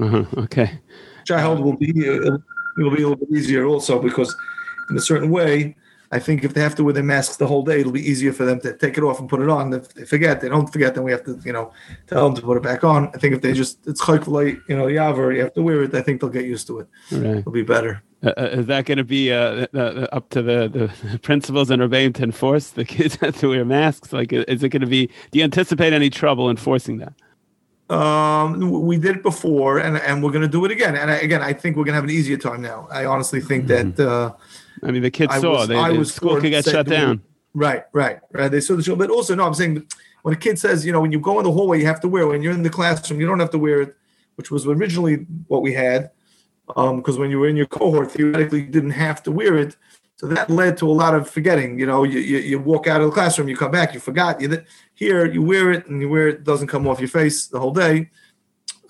Uh-huh. 0.01 0.25
Okay. 0.43 0.79
Which 1.21 1.31
I 1.31 1.41
hope 1.41 1.61
will 1.61 1.77
be 1.77 1.93
it 1.97 2.83
will 2.83 2.91
be 2.91 3.03
a 3.03 3.09
little 3.09 3.17
bit 3.17 3.31
easier 3.31 3.67
also 3.67 4.01
because 4.01 4.35
in 4.91 4.97
a 4.97 5.01
certain 5.01 5.31
way, 5.31 5.77
I 6.13 6.19
think 6.19 6.45
if 6.45 6.55
they 6.55 6.61
have 6.61 6.75
to 6.77 6.85
wear 6.85 6.93
their 6.93 7.03
masks 7.03 7.37
the 7.37 7.47
whole 7.47 7.63
day, 7.63 7.81
it'll 7.81 7.91
be 7.91 8.09
easier 8.09 8.33
for 8.33 8.45
them 8.45 8.61
to 8.61 8.77
take 8.77 8.97
it 8.99 9.03
off 9.03 9.19
and 9.19 9.29
put 9.29 9.41
it 9.41 9.49
on. 9.49 9.73
If 9.73 9.95
they 9.95 10.05
forget, 10.05 10.41
they 10.41 10.49
don't 10.49 10.73
forget, 10.73 10.95
then 10.95 11.03
we 11.03 11.11
have 11.11 11.25
to, 11.25 11.41
you 11.45 11.53
know, 11.53 11.73
tell 12.07 12.25
them 12.25 12.37
to 12.37 12.43
put 12.43 12.57
it 12.57 12.63
back 12.63 12.85
on. 12.85 13.09
I 13.15 13.19
think 13.19 13.35
if 13.35 13.43
they 13.43 13.53
just 13.53 13.87
it's 13.87 14.07
like 14.09 14.27
you 14.69 14.77
know, 14.77 14.87
yaver, 14.87 15.35
you 15.35 15.41
have 15.41 15.55
to 15.55 15.63
wear 15.63 15.83
it. 15.83 15.95
I 15.95 16.03
think 16.03 16.21
they'll 16.21 16.31
get 16.31 16.45
used 16.45 16.67
to 16.69 16.81
it. 16.81 16.89
Right. 17.11 17.39
It'll 17.39 17.53
be 17.53 17.63
better. 17.63 18.03
Uh, 18.25 18.33
uh, 18.39 18.43
is 18.53 18.67
that 18.67 18.87
going 18.87 18.99
to 18.99 19.05
be 19.05 19.33
uh, 19.33 19.67
uh, 19.75 20.07
up 20.13 20.31
to 20.31 20.41
the, 20.41 20.69
the 20.69 21.19
principals 21.23 21.71
and 21.71 21.83
Rebbeim 21.83 22.15
to 22.15 22.23
enforce 22.23 22.71
the 22.71 22.85
kids 22.85 23.17
have 23.21 23.37
to 23.39 23.49
wear 23.49 23.65
masks? 23.65 24.13
Like, 24.13 24.33
is 24.33 24.63
it 24.63 24.71
going 24.71 24.81
to 24.81 24.87
be? 24.87 25.07
Do 25.31 25.39
you 25.39 25.45
anticipate 25.45 25.93
any 25.93 26.11
trouble 26.11 26.49
enforcing 26.49 26.99
that? 26.99 27.13
Um, 27.95 28.87
we 28.87 28.97
did 28.97 29.17
it 29.17 29.23
before, 29.23 29.79
and 29.79 29.99
and 29.99 30.23
we're 30.23 30.33
going 30.33 30.43
to 30.43 30.49
do 30.49 30.65
it 30.65 30.71
again. 30.71 30.97
And 30.97 31.11
I, 31.11 31.17
again, 31.17 31.43
I 31.43 31.53
think 31.53 31.77
we're 31.77 31.85
going 31.85 31.93
to 31.93 31.97
have 31.97 32.05
an 32.05 32.11
easier 32.11 32.39
time 32.39 32.63
now. 32.63 32.89
I 32.91 33.05
honestly 33.05 33.41
think 33.41 33.67
mm-hmm. 33.67 33.91
that. 33.91 34.09
Uh, 34.09 34.33
I 34.83 34.91
mean, 34.91 35.03
the 35.03 35.11
kids 35.11 35.35
I 35.35 35.41
saw 35.41 35.59
was, 35.59 35.69
they, 35.69 35.77
I 35.77 35.91
was 35.91 36.15
school 36.15 36.41
could 36.41 36.51
get 36.51 36.65
shut 36.65 36.87
down. 36.87 37.23
Right, 37.53 37.85
right, 37.93 38.21
right. 38.33 38.51
They 38.51 38.61
saw 38.61 38.75
the 38.75 38.83
show, 38.83 38.97
but 38.97 39.11
also 39.11 39.35
no, 39.35 39.47
I'm 39.47 39.55
saying 39.55 39.87
when 40.23 40.35
a 40.35 40.37
kid 40.37 40.59
says, 40.59 40.85
you 40.85 40.93
know, 40.93 41.01
when 41.01 41.13
you 41.13 41.21
go 41.21 41.39
in 41.39 41.45
the 41.45 41.53
hallway, 41.53 41.79
you 41.79 41.87
have 41.87 42.01
to 42.01 42.09
wear. 42.09 42.27
When 42.27 42.43
you're 42.43 42.53
in 42.53 42.63
the 42.63 42.71
classroom, 42.71 43.21
you 43.21 43.27
don't 43.27 43.39
have 43.39 43.51
to 43.51 43.59
wear 43.59 43.83
it, 43.83 43.95
which 44.37 44.51
was 44.51 44.67
originally 44.67 45.27
what 45.47 45.61
we 45.61 45.75
had 45.75 46.11
because 46.67 47.17
um, 47.17 47.21
when 47.21 47.31
you 47.31 47.39
were 47.39 47.49
in 47.49 47.57
your 47.57 47.67
cohort, 47.67 48.13
theoretically, 48.13 48.61
you 48.61 48.67
didn't 48.67 48.91
have 48.91 49.23
to 49.25 49.33
wear 49.33 49.57
it. 49.57 49.77
So 50.17 50.27
that 50.29 50.49
led 50.49 50.79
to 50.79 50.89
a 50.89 50.93
lot 50.93 51.15
of 51.15 51.29
forgetting. 51.29 51.79
You 51.79 51.87
know, 51.87 52.05
you, 52.05 52.21
you, 52.21 52.39
you 52.39 52.59
walk 52.59 52.87
out 52.87 53.01
of 53.01 53.09
the 53.09 53.13
classroom, 53.13 53.49
you 53.49 53.57
come 53.57 53.73
back, 53.73 53.93
you 53.93 54.01
forgot. 54.01 54.41
You 54.41 54.63
here, 54.95 55.27
you 55.27 55.43
wear 55.43 55.73
it, 55.73 55.87
and 55.87 56.01
you 56.01 56.09
wear 56.09 56.29
it, 56.29 56.45
doesn't 56.45 56.69
come 56.69 56.87
off 56.87 57.01
your 57.01 57.09
face 57.09 57.47
the 57.47 57.61
whole 57.61 57.73
day. 57.73 58.11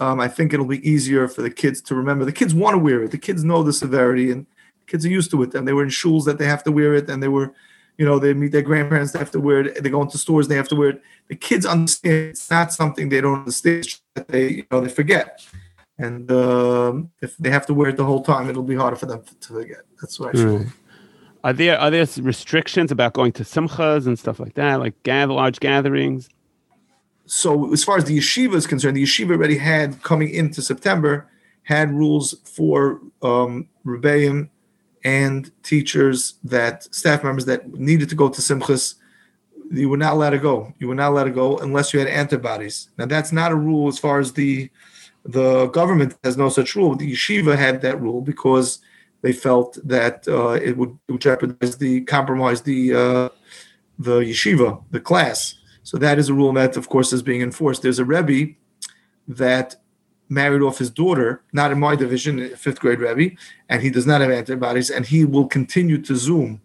Um, 0.00 0.20
I 0.20 0.28
think 0.28 0.52
it'll 0.52 0.66
be 0.66 0.88
easier 0.88 1.28
for 1.28 1.42
the 1.42 1.50
kids 1.50 1.80
to 1.82 1.94
remember. 1.94 2.24
The 2.24 2.32
kids 2.32 2.54
want 2.54 2.74
to 2.74 2.78
wear 2.78 3.02
it. 3.02 3.10
The 3.10 3.18
kids 3.18 3.42
know 3.42 3.62
the 3.62 3.72
severity, 3.72 4.30
and 4.30 4.46
kids 4.86 5.04
are 5.06 5.10
used 5.10 5.30
to 5.30 5.42
it. 5.42 5.54
And 5.54 5.66
they 5.66 5.72
were 5.72 5.84
in 5.84 5.90
schools 5.90 6.24
that 6.26 6.38
they 6.38 6.46
have 6.46 6.62
to 6.64 6.72
wear 6.72 6.94
it, 6.94 7.08
and 7.08 7.22
they 7.22 7.28
were, 7.28 7.54
you 7.96 8.04
know, 8.04 8.18
they 8.18 8.34
meet 8.34 8.52
their 8.52 8.62
grandparents, 8.62 9.12
they 9.12 9.18
have 9.18 9.30
to 9.32 9.40
wear 9.40 9.60
it. 9.60 9.82
They 9.82 9.90
go 9.90 10.02
into 10.02 10.18
stores, 10.18 10.48
they 10.48 10.56
have 10.56 10.68
to 10.68 10.76
wear 10.76 10.90
it. 10.90 11.02
The 11.28 11.36
kids 11.36 11.64
understand 11.64 12.30
it's 12.30 12.50
not 12.50 12.72
something 12.72 13.08
they 13.08 13.20
don't 13.20 13.38
understand. 13.40 13.98
That 14.14 14.28
they, 14.28 14.48
you 14.48 14.66
know, 14.70 14.80
they 14.80 14.88
forget 14.88 15.40
and 15.98 16.30
um, 16.32 17.10
if 17.22 17.36
they 17.36 17.50
have 17.50 17.66
to 17.66 17.74
wear 17.74 17.90
it 17.90 17.96
the 17.96 18.04
whole 18.04 18.22
time, 18.22 18.50
it'll 18.50 18.62
be 18.62 18.74
harder 18.74 18.96
for 18.96 19.06
them 19.06 19.22
to 19.40 19.52
forget. 19.52 19.82
That's 20.00 20.18
what 20.18 20.30
I 20.30 20.32
feel. 20.38 20.66
Are 21.44 21.52
there 21.52 21.78
are 21.78 21.90
there 21.90 22.06
restrictions 22.20 22.90
about 22.90 23.12
going 23.12 23.32
to 23.32 23.44
simchas 23.44 24.06
and 24.06 24.18
stuff 24.18 24.40
like 24.40 24.54
that, 24.54 24.80
like 24.80 25.00
gather 25.02 25.34
large 25.34 25.60
gatherings? 25.60 26.28
So 27.26 27.72
as 27.72 27.84
far 27.84 27.96
as 27.96 28.04
the 28.04 28.18
yeshiva 28.18 28.54
is 28.54 28.66
concerned, 28.66 28.96
the 28.96 29.02
yeshiva 29.02 29.30
already 29.30 29.58
had 29.58 30.02
coming 30.02 30.30
into 30.30 30.62
September 30.62 31.28
had 31.62 31.90
rules 31.90 32.34
for 32.44 33.00
um, 33.22 33.68
rebbeim 33.86 34.48
and 35.04 35.50
teachers 35.62 36.34
that 36.44 36.84
staff 36.94 37.22
members 37.22 37.44
that 37.44 37.72
needed 37.74 38.08
to 38.08 38.14
go 38.14 38.28
to 38.28 38.40
simchas. 38.40 38.94
You 39.70 39.88
were 39.88 39.96
not 39.96 40.14
allowed 40.14 40.30
to 40.30 40.38
go. 40.38 40.72
You 40.78 40.88
were 40.88 40.94
not 40.94 41.10
allowed 41.10 41.24
to 41.24 41.30
go 41.30 41.58
unless 41.58 41.92
you 41.92 42.00
had 42.00 42.08
antibodies. 42.08 42.88
Now 42.98 43.06
that's 43.06 43.32
not 43.32 43.52
a 43.52 43.56
rule 43.56 43.88
as 43.88 43.98
far 43.98 44.18
as 44.18 44.32
the 44.32 44.70
the 45.24 45.66
government 45.68 46.16
has 46.22 46.36
no 46.36 46.48
such 46.48 46.74
rule. 46.74 46.94
The 46.94 47.12
yeshiva 47.12 47.56
had 47.56 47.80
that 47.82 48.00
rule 48.00 48.20
because 48.20 48.80
they 49.22 49.32
felt 49.32 49.78
that 49.84 50.28
uh, 50.28 50.50
it, 50.50 50.76
would, 50.76 50.98
jeopardize 51.18 51.78
the 51.78 52.02
compromise 52.02 52.62
the 52.62 52.94
uh, 52.94 53.28
the 53.98 54.20
yeshiva, 54.20 54.82
the 54.90 55.00
class. 55.00 55.54
So 55.82 55.96
that 55.98 56.18
is 56.18 56.28
a 56.28 56.34
rule 56.34 56.52
that, 56.54 56.76
of 56.76 56.88
course, 56.88 57.12
is 57.12 57.22
being 57.22 57.42
enforced. 57.42 57.82
There's 57.82 57.98
a 57.98 58.04
rebbe 58.04 58.54
that 59.28 59.76
married 60.28 60.62
off 60.62 60.78
his 60.78 60.90
daughter, 60.90 61.42
not 61.52 61.70
in 61.70 61.78
my 61.78 61.94
division, 61.94 62.56
fifth 62.56 62.80
grade 62.80 62.98
rebbe, 62.98 63.36
and 63.68 63.82
he 63.82 63.90
does 63.90 64.06
not 64.06 64.20
have 64.20 64.30
antibodies, 64.30 64.90
and 64.90 65.06
he 65.06 65.24
will 65.24 65.46
continue 65.46 66.00
to 66.02 66.16
Zoom 66.16 66.60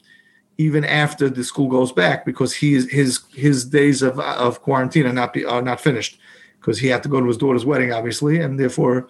even 0.58 0.84
after 0.84 1.30
the 1.30 1.44
school 1.44 1.70
goes 1.70 1.92
back 1.92 2.26
because 2.26 2.54
he 2.54 2.74
is, 2.74 2.90
his 2.92 3.22
his 3.34 3.64
days 3.64 4.02
of, 4.02 4.20
of 4.20 4.62
quarantine 4.62 5.06
are 5.06 5.14
not 5.14 5.32
be, 5.32 5.46
are 5.46 5.62
not 5.62 5.80
finished 5.80 6.20
because 6.60 6.78
he 6.80 6.88
had 6.88 7.04
to 7.04 7.10
go 7.10 7.20
to 7.20 7.28
his 7.28 7.38
daughter's 7.38 7.66
wedding, 7.66 7.92
obviously, 7.94 8.40
and 8.42 8.60
therefore 8.60 9.08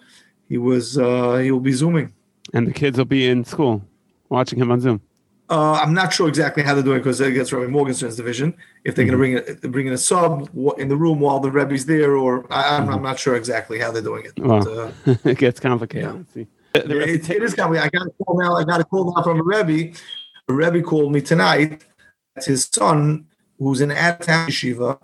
he 0.48 0.58
was 0.58 0.98
uh, 0.98 1.36
he 1.36 1.50
will 1.50 1.60
be 1.60 1.72
zooming. 1.72 2.12
And 2.54 2.66
the 2.66 2.72
kids 2.72 2.98
will 2.98 3.04
be 3.04 3.28
in 3.28 3.44
school. 3.44 3.82
watching 4.28 4.58
him 4.58 4.70
on 4.70 4.80
Zoom? 4.80 5.00
Uh, 5.48 5.72
I'm 5.82 5.92
not 5.92 6.12
sure 6.12 6.28
exactly 6.28 6.62
how 6.62 6.74
they're 6.74 6.82
doing 6.84 6.98
because 6.98 7.20
against 7.20 7.52
Rabbi 7.52 7.66
Morgenstern's 7.70 8.14
division. 8.16 8.54
If 8.84 8.94
they're 8.94 9.04
Mm-hmm. 9.06 9.46
going 9.46 9.60
to 9.60 9.68
bring 9.68 9.86
in 9.88 9.92
a 9.92 9.98
sub 9.98 10.48
in 10.78 10.88
the 10.88 10.96
room 10.96 11.18
while 11.18 11.40
the 11.40 11.50
Rebbe's 11.50 11.86
there, 11.86 12.16
or 12.16 12.46
I, 12.52 12.76
I'm, 12.76 12.84
Mm-hmm. 12.84 12.94
I'm 12.94 13.02
not 13.02 13.18
sure 13.18 13.34
exactly 13.36 13.78
how 13.80 13.90
they're 13.90 14.02
doing 14.02 14.24
it. 14.26 14.38
Wow. 14.38 14.60
But, 14.64 14.68
uh, 14.68 15.16
it 15.30 15.38
gets 15.38 15.58
complicated. 15.60 16.26
Yeah. 16.34 16.44
The- 16.44 16.46
the 16.86 17.00
it, 17.00 17.28
it 17.30 17.42
is 17.42 17.54
coming. 17.54 17.80
I 17.80 17.88
got 17.88 18.06
a 18.06 18.10
call 18.24 18.40
now. 18.40 18.54
I 18.54 18.62
got 18.62 18.80
a 18.80 18.84
call 18.84 19.12
now 19.12 19.22
from 19.24 19.40
a 19.40 19.42
Rebbe. 19.42 19.96
A 20.48 20.52
Rebbe 20.52 20.82
called 20.82 21.12
me 21.12 21.20
tonight. 21.20 21.84
That's 22.36 22.46
his 22.46 22.68
son, 22.72 23.26
who's 23.58 23.80
in 23.80 23.88
town 23.88 24.20
yeshiva, 24.48 25.00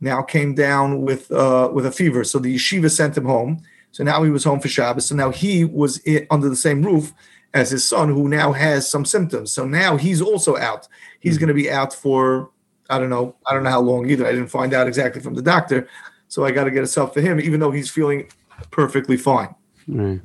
now 0.00 0.22
came 0.22 0.54
down 0.54 1.02
with 1.02 1.30
uh, 1.32 1.70
with 1.72 1.86
a 1.86 1.92
fever. 1.92 2.24
So 2.24 2.38
the 2.38 2.54
yeshiva 2.54 2.90
sent 2.90 3.16
him 3.16 3.24
home. 3.24 3.62
So 3.92 4.04
now 4.04 4.22
he 4.22 4.30
was 4.30 4.44
home 4.44 4.60
for 4.60 4.68
Shabbos. 4.68 5.06
So 5.06 5.14
now 5.14 5.30
he 5.30 5.64
was 5.64 6.00
under 6.30 6.48
the 6.48 6.56
same 6.56 6.82
roof 6.82 7.12
as 7.54 7.70
his 7.70 7.88
son, 7.88 8.08
who 8.08 8.28
now 8.28 8.52
has 8.52 8.88
some 8.88 9.06
symptoms. 9.06 9.52
So 9.52 9.64
now 9.64 9.96
he's 9.96 10.20
also 10.20 10.56
out. 10.56 10.86
He's 11.20 11.38
going 11.38 11.48
to 11.48 11.54
be 11.54 11.70
out 11.70 11.94
for 11.94 12.50
I 12.88 12.98
don't 12.98 13.10
know. 13.10 13.34
I 13.46 13.54
don't 13.54 13.64
know 13.64 13.70
how 13.70 13.80
long 13.80 14.08
either. 14.08 14.26
I 14.26 14.32
didn't 14.32 14.48
find 14.48 14.72
out 14.72 14.86
exactly 14.86 15.20
from 15.20 15.34
the 15.34 15.42
doctor. 15.42 15.88
So 16.28 16.44
I 16.44 16.50
got 16.50 16.64
to 16.64 16.70
get 16.70 16.84
a 16.84 16.86
sub 16.86 17.14
for 17.14 17.20
him, 17.20 17.40
even 17.40 17.60
though 17.60 17.70
he's 17.70 17.90
feeling 17.90 18.28
perfectly 18.70 19.16
fine. 19.16 19.54
Right. 19.88 20.20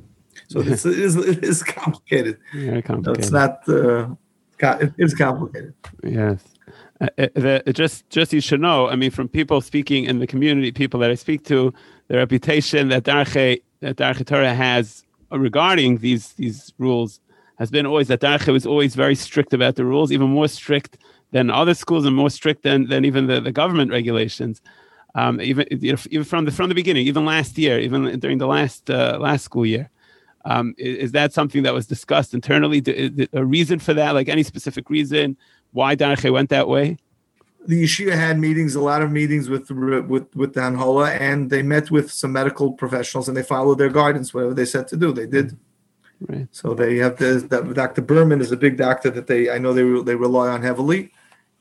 So 0.47 0.59
it's, 0.59 0.85
it, 0.85 0.99
is, 0.99 1.15
it 1.15 1.43
is 1.43 1.63
complicated. 1.79 2.37
No, 2.53 2.81
complicated. 2.81 3.23
it's 3.23 3.31
not. 3.31 3.67
Uh, 3.67 4.09
it 4.61 4.93
is 4.97 5.13
complicated. 5.13 5.73
Yes. 6.03 6.43
Uh, 6.99 7.07
uh, 7.17 7.27
the, 7.33 7.73
just, 7.73 8.09
just 8.09 8.31
you 8.31 8.41
should 8.41 8.61
know. 8.61 8.87
I 8.87 8.95
mean, 8.95 9.11
from 9.11 9.27
people 9.27 9.61
speaking 9.61 10.05
in 10.05 10.19
the 10.19 10.27
community, 10.27 10.71
people 10.71 10.99
that 10.99 11.09
I 11.09 11.15
speak 11.15 11.43
to, 11.45 11.73
the 12.07 12.17
reputation 12.17 12.89
that 12.89 13.03
Darche 13.03 13.61
that 13.79 13.95
Darche 13.95 14.25
Torah 14.25 14.53
has 14.53 15.05
regarding 15.31 15.97
these 15.99 16.33
these 16.33 16.73
rules 16.77 17.19
has 17.57 17.71
been 17.71 17.85
always 17.85 18.07
that 18.09 18.19
Darche 18.19 18.51
was 18.51 18.65
always 18.65 18.95
very 18.95 19.15
strict 19.15 19.53
about 19.53 19.75
the 19.75 19.85
rules, 19.85 20.11
even 20.11 20.29
more 20.29 20.47
strict 20.47 20.97
than 21.31 21.49
other 21.49 21.73
schools 21.73 22.05
and 22.05 22.15
more 22.15 22.29
strict 22.29 22.63
than 22.63 22.87
than 22.87 23.05
even 23.05 23.27
the, 23.27 23.39
the 23.39 23.51
government 23.51 23.91
regulations. 23.91 24.61
Um, 25.15 25.41
even 25.41 25.65
you 25.71 25.93
know, 25.93 25.99
even 26.09 26.25
from 26.25 26.45
the 26.45 26.51
from 26.51 26.69
the 26.69 26.75
beginning, 26.75 27.07
even 27.07 27.25
last 27.25 27.57
year, 27.57 27.79
even 27.79 28.19
during 28.19 28.37
the 28.37 28.47
last 28.47 28.89
uh, 28.89 29.17
last 29.19 29.45
school 29.45 29.65
year. 29.65 29.89
Um, 30.45 30.73
is, 30.77 30.97
is 30.97 31.11
that 31.11 31.33
something 31.33 31.63
that 31.63 31.73
was 31.73 31.87
discussed 31.87 32.33
internally? 32.33 32.81
D- 32.81 32.91
is 32.91 33.19
it 33.19 33.29
a 33.33 33.45
reason 33.45 33.79
for 33.79 33.93
that? 33.93 34.13
Like 34.13 34.29
any 34.29 34.43
specific 34.43 34.89
reason 34.89 35.37
why 35.71 35.95
Darche 35.95 36.31
went 36.31 36.49
that 36.49 36.67
way? 36.67 36.97
The 37.67 37.83
yeshiva 37.83 38.13
had 38.13 38.39
meetings, 38.39 38.73
a 38.73 38.81
lot 38.81 39.03
of 39.03 39.11
meetings 39.11 39.47
with 39.47 39.69
with 39.69 40.35
with 40.35 40.53
the 40.53 41.07
and 41.21 41.49
they 41.49 41.61
met 41.61 41.91
with 41.91 42.11
some 42.11 42.31
medical 42.31 42.73
professionals, 42.73 43.27
and 43.27 43.37
they 43.37 43.43
followed 43.43 43.77
their 43.77 43.89
guidance, 43.89 44.33
whatever 44.33 44.55
they 44.55 44.65
said 44.65 44.87
to 44.89 44.97
do, 44.97 45.13
they 45.13 45.27
did. 45.27 45.57
Right. 46.27 46.47
So 46.51 46.73
they 46.73 46.97
have 46.97 47.17
the, 47.17 47.45
that 47.49 47.73
Dr. 47.73 48.01
Berman 48.01 48.41
is 48.41 48.51
a 48.51 48.57
big 48.57 48.77
doctor 48.77 49.09
that 49.11 49.27
they 49.27 49.51
I 49.51 49.59
know 49.59 49.73
they 49.73 50.03
they 50.03 50.15
rely 50.15 50.47
on 50.49 50.63
heavily, 50.63 51.11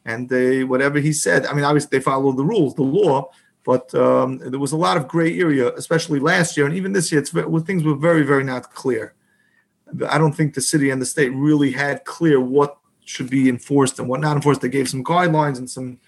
and 0.07 0.29
they 0.29 0.65
whatever 0.65 0.99
he 1.01 1.13
said. 1.13 1.45
I 1.45 1.53
mean, 1.53 1.65
obviously 1.65 1.99
they 1.99 2.03
follow 2.03 2.33
the 2.33 2.45
rules, 2.45 2.75
the 2.75 2.83
law, 2.83 3.31
but 3.65 3.95
um, 3.95 4.39
there 4.39 4.59
was 4.59 4.73
a 4.73 4.77
lot 4.77 4.97
of 4.97 5.09
gray 5.09 5.39
area, 5.39 5.73
especially 5.75 6.19
last 6.19 6.57
year 6.57 6.67
and 6.67 6.75
even 6.75 6.93
this 6.93 7.13
year. 7.13 7.21
It's 7.21 7.33
well, 7.33 7.61
things 7.61 7.85
were 7.85 7.97
very 7.97 8.23
very 8.23 8.45
not 8.45 8.73
clear. 8.73 9.15
I 10.09 10.19
don't 10.19 10.33
think 10.33 10.55
the 10.55 10.61
city 10.61 10.91
and 10.91 11.03
the 11.03 11.07
state 11.07 11.31
really 11.31 11.73
had 11.73 12.05
clear 12.05 12.41
what 12.41 12.79
should 13.05 13.29
be 13.29 13.49
enforced 13.49 13.99
and 13.99 14.09
what 14.09 14.21
not 14.21 14.37
enforced. 14.37 14.61
They 14.61 14.69
gave 14.69 14.89
some 14.89 15.03
guidelines 15.03 15.59
and 15.59 15.69
some 15.69 15.99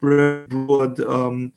broad, 0.00 1.00
um, 1.00 1.52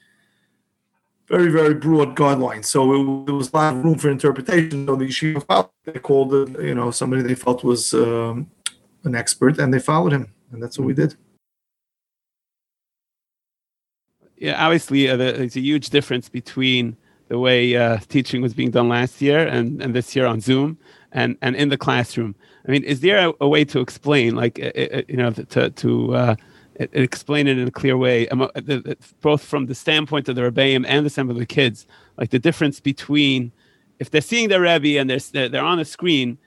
very 1.28 1.52
very 1.52 1.76
broad 1.76 2.16
guidelines. 2.16 2.66
So 2.66 2.94
it, 2.94 3.26
there 3.28 3.36
was 3.36 3.52
a 3.54 3.56
lot 3.56 3.76
of 3.76 3.86
room 3.86 3.98
for 3.98 4.10
interpretation. 4.10 4.88
So 4.88 4.96
the 4.96 5.06
yeshiva 5.06 5.46
followed. 5.46 5.70
They 5.86 6.00
called 6.00 6.34
it, 6.34 6.62
you 6.62 6.76
know, 6.76 6.92
somebody 6.92 7.22
they 7.22 7.36
felt 7.36 7.64
was 7.64 7.94
um, 7.94 8.50
an 9.04 9.16
expert, 9.16 9.60
and 9.60 9.74
they 9.74 9.80
followed 9.80 10.14
him, 10.14 10.34
and 10.52 10.62
that's 10.62 10.78
what 10.80 10.86
we 10.86 10.94
did. 10.94 11.16
Yeah, 14.40 14.64
obviously, 14.66 15.10
uh, 15.10 15.18
there's 15.18 15.58
a 15.58 15.60
huge 15.60 15.90
difference 15.90 16.30
between 16.30 16.96
the 17.28 17.38
way 17.38 17.76
uh, 17.76 17.98
teaching 18.08 18.42
was 18.42 18.54
being 18.54 18.72
done 18.72 18.88
last 18.88 19.22
year 19.22 19.46
and, 19.46 19.82
and 19.82 19.94
this 19.94 20.16
year 20.16 20.26
on 20.26 20.40
Zoom 20.40 20.78
and, 21.12 21.38
and 21.42 21.56
in 21.58 21.68
the 21.70 21.78
classroom. 21.78 22.36
I 22.66 22.72
mean, 22.72 22.84
is 22.86 23.02
there 23.02 23.30
a, 23.30 23.34
a 23.42 23.48
way 23.50 23.66
to 23.66 23.82
explain, 23.82 24.36
like, 24.36 24.58
uh, 24.60 24.72
uh, 24.80 25.02
you 25.10 25.18
know, 25.18 25.32
to, 25.32 25.70
to 25.70 26.16
uh, 26.16 26.36
explain 26.80 27.48
it 27.48 27.58
in 27.58 27.68
a 27.68 27.72
clear 27.72 27.98
way, 27.98 28.30
uh, 28.30 28.48
the- 28.56 28.80
the- 28.80 28.98
both 29.20 29.44
from 29.44 29.66
the 29.66 29.76
standpoint 29.76 30.30
of 30.30 30.36
the 30.38 30.42
Rebbeim 30.42 30.86
and 30.88 31.06
the 31.06 31.10
standpoint 31.10 31.36
of 31.38 31.42
the 31.42 31.54
kids, 31.54 31.86
like 32.18 32.30
the 32.30 32.40
difference 32.40 32.80
between 32.80 33.52
if 34.00 34.10
they're 34.10 34.22
seeing 34.22 34.48
their 34.48 34.62
Rebbe 34.62 34.98
and 34.98 35.10
they're, 35.10 35.50
they're, 35.50 35.64
on 35.64 35.78
the 35.78 35.86
screen, 35.86 36.38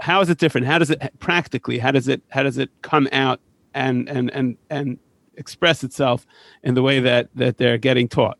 how 0.00 0.20
is 0.20 0.28
it 0.28 0.36
different? 0.36 0.66
How 0.66 0.78
does 0.78 0.90
it 0.90 1.18
practically, 1.18 1.78
how 1.78 1.90
does 1.90 2.06
it, 2.06 2.22
how 2.28 2.42
does 2.42 2.58
it 2.58 2.68
come 2.82 3.08
out 3.12 3.40
and, 3.72 4.06
and, 4.10 4.30
and, 4.34 4.58
and 4.68 4.98
express 5.36 5.84
itself 5.84 6.26
in 6.62 6.74
the 6.74 6.82
way 6.82 7.00
that, 7.00 7.28
that 7.34 7.58
they're 7.58 7.78
getting 7.78 8.08
taught? 8.08 8.38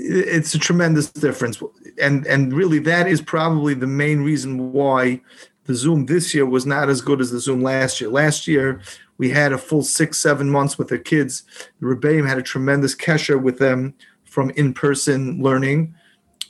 it's 0.00 0.54
a 0.54 0.58
tremendous 0.58 1.10
difference. 1.10 1.62
And 2.00 2.26
and 2.26 2.52
really 2.52 2.78
that 2.80 3.06
is 3.06 3.20
probably 3.20 3.74
the 3.74 3.86
main 3.86 4.22
reason 4.22 4.72
why 4.72 5.20
the 5.64 5.74
zoom 5.74 6.06
this 6.06 6.34
year 6.34 6.46
was 6.46 6.66
not 6.66 6.88
as 6.88 7.00
good 7.00 7.20
as 7.20 7.30
the 7.30 7.40
zoom 7.40 7.62
last 7.62 8.00
year. 8.00 8.10
Last 8.10 8.46
year 8.46 8.80
we 9.18 9.30
had 9.30 9.52
a 9.52 9.58
full 9.58 9.82
six 9.82 10.18
seven 10.18 10.48
months 10.50 10.78
with 10.78 10.88
the 10.88 10.98
kids. 10.98 11.44
The 11.80 11.86
rebbeim 11.86 12.26
had 12.26 12.38
a 12.38 12.42
tremendous 12.42 12.94
kesher 12.94 13.40
with 13.40 13.58
them 13.58 13.94
from 14.24 14.50
in-person 14.50 15.42
learning. 15.42 15.94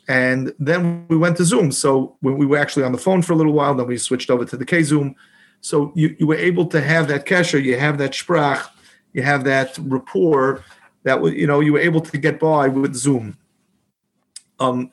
And 0.08 0.52
then 0.58 1.06
we 1.08 1.16
went 1.16 1.36
to 1.38 1.44
zoom. 1.44 1.72
So 1.72 2.16
we 2.20 2.46
were 2.46 2.58
actually 2.58 2.84
on 2.84 2.92
the 2.92 2.98
phone 2.98 3.22
for 3.22 3.32
a 3.32 3.36
little 3.36 3.52
while 3.52 3.74
then 3.74 3.86
we 3.86 3.96
switched 3.96 4.30
over 4.30 4.44
to 4.44 4.56
the 4.56 4.64
k-zoom. 4.64 5.14
So 5.60 5.92
you, 5.94 6.16
you 6.18 6.26
were 6.26 6.36
able 6.36 6.66
to 6.66 6.80
have 6.80 7.08
that 7.08 7.26
kesher 7.26 7.62
you 7.62 7.78
have 7.78 7.98
that 7.98 8.12
sprach 8.12 8.68
you 9.12 9.22
have 9.22 9.44
that 9.44 9.76
rapport 9.78 10.64
that 11.02 11.20
was 11.20 11.34
you 11.34 11.46
know 11.46 11.60
you 11.60 11.72
were 11.72 11.78
able 11.78 12.00
to 12.00 12.18
get 12.18 12.38
by 12.40 12.68
with 12.68 12.94
zoom. 12.94 13.36
Um 14.58 14.90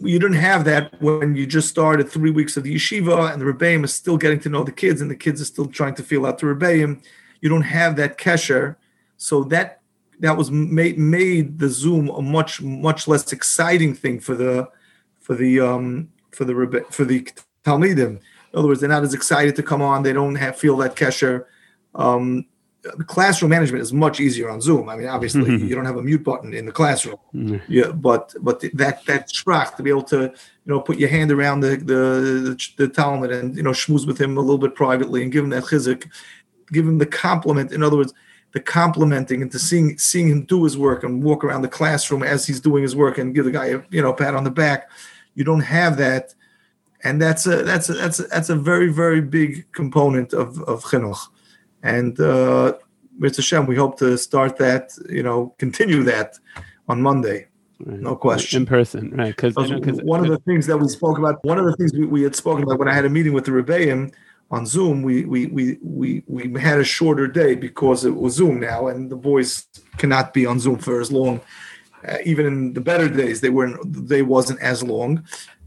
you 0.00 0.18
didn't 0.18 0.36
have 0.36 0.64
that 0.64 1.00
when 1.00 1.36
you 1.36 1.46
just 1.46 1.68
started 1.68 2.08
three 2.08 2.30
weeks 2.30 2.56
of 2.56 2.64
the 2.64 2.74
yeshiva 2.74 3.32
and 3.32 3.40
the 3.40 3.46
rebbeim 3.46 3.84
is 3.84 3.94
still 3.94 4.16
getting 4.16 4.40
to 4.40 4.48
know 4.48 4.64
the 4.64 4.72
kids 4.72 5.00
and 5.00 5.10
the 5.10 5.16
kids 5.16 5.40
are 5.40 5.46
still 5.46 5.66
trying 5.66 5.94
to 5.94 6.02
feel 6.02 6.26
out 6.26 6.38
the 6.38 6.46
rebbeim. 6.46 7.02
You 7.40 7.48
don't 7.48 7.62
have 7.62 7.96
that 7.96 8.18
kesher. 8.18 8.76
So 9.16 9.44
that 9.44 9.80
that 10.20 10.36
was 10.36 10.50
made 10.50 10.98
made 10.98 11.58
the 11.58 11.68
zoom 11.68 12.08
a 12.08 12.22
much 12.22 12.60
much 12.62 13.08
less 13.08 13.32
exciting 13.32 13.94
thing 13.94 14.20
for 14.20 14.34
the 14.34 14.68
for 15.20 15.34
the 15.34 15.60
um 15.60 16.08
for 16.32 16.44
the 16.44 16.54
Rebbe- 16.54 16.90
for 16.90 17.04
the 17.04 17.26
talmidim. 17.64 18.18
In 18.18 18.20
other 18.58 18.68
words 18.68 18.80
they're 18.80 18.88
not 18.88 19.02
as 19.02 19.14
excited 19.14 19.56
to 19.56 19.62
come 19.62 19.82
on. 19.82 20.02
They 20.02 20.12
don't 20.12 20.36
have 20.36 20.56
feel 20.56 20.76
that 20.78 20.96
kesher. 20.96 21.46
Um 21.94 22.46
classroom 23.06 23.50
management 23.50 23.82
is 23.82 23.92
much 23.92 24.20
easier 24.20 24.50
on 24.50 24.60
Zoom. 24.60 24.88
I 24.88 24.96
mean, 24.96 25.08
obviously, 25.08 25.44
Mhm. 25.44 25.68
you 25.68 25.74
don't 25.74 25.84
have 25.86 25.96
a 25.96 26.02
mute 26.02 26.22
button 26.24 26.52
in 26.54 26.66
the 26.66 26.72
classroom. 26.72 27.16
Mm. 27.34 27.60
Yeah, 27.68 27.90
but 27.92 28.34
but 28.40 28.60
that 28.74 29.04
that 29.06 29.28
sprach 29.30 29.76
to 29.76 29.82
be 29.82 29.90
able 29.90 30.02
to 30.04 30.20
you 30.22 30.30
know 30.66 30.80
put 30.80 30.98
your 30.98 31.08
hand 31.08 31.30
around 31.32 31.60
the 31.60 31.76
the 31.76 32.00
the, 32.46 32.68
the 32.76 32.88
Talmud 32.88 33.30
and 33.30 33.56
you 33.56 33.62
know 33.62 33.70
schmooze 33.72 34.06
with 34.06 34.18
him 34.20 34.36
a 34.36 34.40
little 34.40 34.58
bit 34.58 34.74
privately 34.74 35.22
and 35.22 35.32
give 35.32 35.44
him 35.44 35.50
that 35.50 35.64
chizuk, 35.64 36.04
give 36.72 36.86
him 36.86 36.98
the 36.98 37.06
compliment. 37.06 37.72
In 37.72 37.82
other 37.82 37.96
words, 37.96 38.12
the 38.52 38.60
complimenting 38.60 39.42
and 39.42 39.50
to 39.52 39.58
seeing 39.58 39.98
seeing 39.98 40.28
him 40.28 40.42
do 40.44 40.62
his 40.64 40.76
work 40.76 41.04
and 41.04 41.22
walk 41.22 41.42
around 41.44 41.62
the 41.62 41.68
classroom 41.68 42.22
as 42.22 42.46
he's 42.46 42.60
doing 42.60 42.82
his 42.82 42.94
work 42.94 43.18
and 43.18 43.34
give 43.34 43.44
the 43.46 43.50
guy 43.50 43.66
a 43.66 43.80
you 43.90 44.02
know 44.02 44.12
pat 44.12 44.34
on 44.34 44.44
the 44.44 44.50
back. 44.50 44.88
You 45.34 45.42
don't 45.44 45.60
have 45.60 45.96
that, 45.96 46.34
and 47.02 47.20
that's 47.20 47.46
a 47.46 47.62
that's 47.64 47.88
a 47.88 47.94
that's 47.94 48.20
a, 48.20 48.24
that's 48.24 48.50
a 48.50 48.56
very 48.56 48.88
very 48.92 49.20
big 49.20 49.64
component 49.72 50.32
of 50.32 50.60
of 50.64 50.84
chinuch. 50.84 51.18
And 51.84 52.18
uh, 52.18 52.74
Mr. 53.20 53.44
Shem, 53.44 53.66
we 53.66 53.76
hope 53.76 53.98
to 53.98 54.16
start 54.18 54.56
that, 54.56 54.90
you 55.08 55.22
know, 55.22 55.54
continue 55.58 56.02
that 56.04 56.38
on 56.88 57.00
Monday. 57.00 57.46
Right. 57.78 58.00
No 58.00 58.16
question. 58.16 58.62
In 58.62 58.66
person, 58.66 59.10
right? 59.10 59.36
Because 59.36 59.54
one 60.02 60.20
of 60.20 60.30
the 60.30 60.38
things 60.38 60.66
that 60.66 60.78
we 60.78 60.88
spoke 60.88 61.18
about, 61.18 61.44
one 61.44 61.58
of 61.58 61.66
the 61.66 61.76
things 61.76 61.92
we, 61.92 62.06
we 62.06 62.22
had 62.22 62.34
spoken 62.34 62.62
about 62.64 62.78
when 62.78 62.88
I 62.88 62.94
had 62.94 63.04
a 63.04 63.10
meeting 63.10 63.34
with 63.34 63.44
the 63.44 63.50
Rebbeim 63.50 64.14
on 64.50 64.64
Zoom, 64.64 65.02
we, 65.02 65.24
we, 65.26 65.46
we, 65.46 65.78
we, 65.82 66.22
we 66.26 66.60
had 66.60 66.80
a 66.80 66.84
shorter 66.84 67.26
day 67.26 67.54
because 67.54 68.04
it 68.04 68.14
was 68.16 68.34
Zoom 68.34 68.60
now, 68.60 68.86
and 68.86 69.10
the 69.10 69.16
boys 69.16 69.66
cannot 69.98 70.32
be 70.32 70.46
on 70.46 70.58
Zoom 70.58 70.78
for 70.78 71.00
as 71.00 71.12
long. 71.12 71.40
Uh, 72.06 72.18
even 72.24 72.46
in 72.46 72.72
the 72.72 72.80
better 72.80 73.08
days, 73.08 73.40
they 73.40 73.48
weren't. 73.48 73.78
They 74.08 74.22
wasn't 74.22 74.60
as 74.60 74.82
long, 74.82 75.24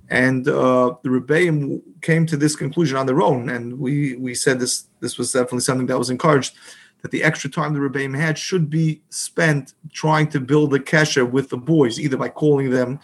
and 0.10 0.48
uh, 0.48 0.96
the 1.04 1.10
Rebbeim 1.10 1.82
came 2.02 2.26
to 2.28 2.38
this 2.38 2.56
conclusion 2.56 2.98
on 2.98 3.06
their 3.06 3.22
own. 3.22 3.50
And 3.50 3.80
we 3.80 4.16
we 4.16 4.34
said 4.36 4.60
this 4.60 4.88
this 5.00 5.18
was 5.18 5.32
definitely 5.32 5.62
something 5.62 5.88
that 5.88 5.98
was 5.98 6.10
encouraged 6.10 6.56
that 7.02 7.12
the 7.12 7.24
extra 7.24 7.50
time 7.50 7.74
the 7.74 7.80
Rebbeim 7.80 8.18
had 8.18 8.38
should 8.38 8.70
be 8.70 9.02
spent 9.10 9.74
trying 9.94 10.28
to 10.30 10.40
build 10.40 10.74
a 10.74 10.80
kesher 10.80 11.30
with 11.30 11.50
the 11.50 11.58
boys, 11.58 12.00
either 12.00 12.18
by 12.18 12.30
calling 12.30 12.70
them, 12.72 13.00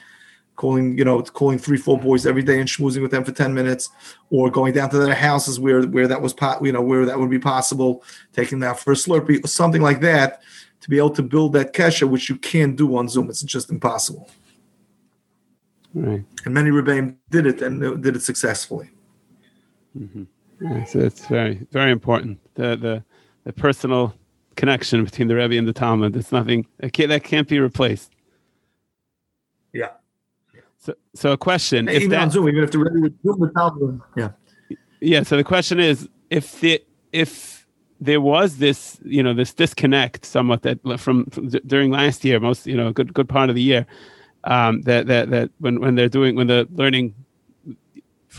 calling 0.56 0.98
you 0.98 1.06
know 1.06 1.22
calling 1.22 1.58
three 1.58 1.78
four 1.78 2.00
boys 2.00 2.26
every 2.26 2.44
day 2.44 2.60
and 2.60 2.70
schmoozing 2.70 3.02
with 3.02 3.12
them 3.12 3.24
for 3.24 3.32
ten 3.32 3.54
minutes, 3.54 3.90
or 4.30 4.50
going 4.50 4.74
down 4.74 4.90
to 4.90 4.98
their 4.98 5.16
houses 5.16 5.60
where 5.60 5.84
where 5.84 6.08
that 6.08 6.22
was 6.22 6.34
you 6.62 6.72
know 6.72 6.82
where 6.82 7.06
that 7.06 7.20
would 7.20 7.30
be 7.30 7.40
possible, 7.40 8.04
taking 8.32 8.64
out 8.64 8.80
for 8.80 8.94
a 8.94 8.96
slurpee, 8.96 9.44
or 9.44 9.48
something 9.48 9.82
like 9.82 10.00
that, 10.02 10.42
to 10.82 10.90
be 10.90 10.98
able 10.98 11.12
to 11.12 11.24
build 11.24 11.54
that 11.54 11.74
kesher, 11.74 12.10
which 12.10 12.30
you 12.30 12.38
can't 12.38 12.76
do 12.76 12.96
on 12.96 13.10
Zoom. 13.10 13.30
It's 13.30 13.42
just 13.42 13.70
impossible. 13.70 14.30
Right. 15.94 16.24
And 16.46 16.54
many 16.54 16.70
Rebbeim 16.70 17.16
did 17.30 17.46
it 17.46 17.62
and 17.62 18.02
did 18.02 18.16
it 18.16 18.22
successfully. 18.22 18.90
Mhm. 19.98 20.28
Yeah, 20.62 20.84
so 20.86 21.00
it's 21.00 21.26
very, 21.28 21.66
very 21.72 21.92
important. 21.92 22.40
The 22.56 22.76
the 22.76 23.04
the 23.44 23.54
personal 23.54 24.16
connection 24.56 25.04
between 25.04 25.28
the 25.28 25.36
Rebbe 25.36 25.58
and 25.58 25.68
the 25.68 25.74
Talmud. 25.74 26.16
It's 26.16 26.32
nothing 26.32 26.68
that 26.80 26.94
can't, 26.94 27.10
that 27.10 27.24
can't 27.24 27.48
be 27.48 27.60
replaced. 27.60 28.12
Yeah. 29.74 29.90
So, 30.78 30.94
so 31.16 31.32
a 31.32 31.38
question. 31.38 31.88
Hey, 31.88 31.98
even 31.98 32.10
that, 32.12 32.22
on 32.22 32.32
Zoom, 32.32 32.50
even 32.50 32.64
if 32.64 32.72
the 32.72 32.80
Rebbe 32.80 33.02
would 33.02 33.18
Zoom 33.24 33.40
the 33.40 33.50
Talmud. 33.50 34.02
Yeah. 34.16 34.30
Yeah. 35.02 35.24
So 35.24 35.38
the 35.38 35.44
question 35.44 35.80
is, 35.80 36.08
if 36.30 36.60
the 36.60 36.84
if 37.12 37.68
there 38.00 38.22
was 38.22 38.58
this, 38.58 39.00
you 39.04 39.24
know, 39.24 39.34
this 39.34 39.54
disconnect 39.54 40.26
somewhat 40.26 40.64
that 40.64 40.80
from, 41.00 41.26
from 41.28 41.50
during 41.50 41.90
last 41.90 42.26
year, 42.26 42.40
most, 42.40 42.68
you 42.68 42.76
know, 42.76 42.88
a 42.88 42.94
good 42.94 43.14
good 43.14 43.30
part 43.30 43.50
of 43.50 43.56
the 43.56 43.62
year, 43.62 43.86
um, 44.44 44.82
that 44.84 45.08
that 45.08 45.30
that 45.30 45.52
when 45.60 45.80
when 45.80 45.96
they're 45.96 46.10
doing 46.10 46.36
when 46.36 46.48
they're 46.48 46.66
learning, 46.72 47.16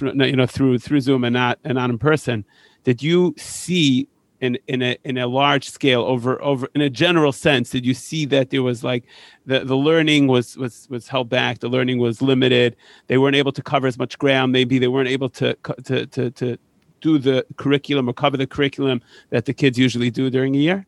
you 0.01 0.37
know, 0.37 0.47
through 0.47 0.79
through 0.79 1.01
Zoom 1.01 1.25
and 1.25 1.35
not 1.35 1.59
and 1.65 1.75
not 1.75 1.91
in 1.91 1.99
person, 1.99 2.45
did 2.85 3.03
you 3.03 3.35
see 3.37 4.09
in 4.41 4.59
in 4.67 4.83
a 4.83 4.97
in 5.05 5.19
a 5.19 5.27
large 5.27 5.69
scale 5.69 6.03
over 6.03 6.43
over 6.43 6.69
in 6.75 6.81
a 6.81 6.91
general 6.91 7.31
sense 7.31 7.71
did 7.71 7.87
you 7.87 7.95
see 7.95 8.25
that 8.27 8.51
there 8.51 8.65
was 8.65 8.83
like 8.83 9.05
the 9.47 9.61
the 9.61 9.77
learning 9.77 10.27
was 10.27 10.57
was 10.57 10.89
was 10.91 11.07
held 11.07 11.29
back 11.29 11.61
the 11.61 11.69
learning 11.69 11.99
was 11.99 12.21
limited 12.21 12.75
they 13.07 13.17
weren't 13.17 13.37
able 13.37 13.53
to 13.53 13.63
cover 13.63 13.87
as 13.87 13.97
much 13.97 14.19
ground 14.19 14.51
maybe 14.51 14.77
they 14.77 14.89
weren't 14.89 15.09
able 15.09 15.31
to 15.31 15.57
to 15.85 16.05
to, 16.07 16.31
to 16.33 16.59
do 17.05 17.19
the 17.19 17.45
curriculum 17.57 18.09
or 18.09 18.15
cover 18.15 18.39
the 18.39 18.47
curriculum 18.47 19.03
that 19.29 19.45
the 19.45 19.53
kids 19.53 19.79
usually 19.79 20.11
do 20.11 20.31
during 20.31 20.57
a 20.57 20.59
year? 20.59 20.87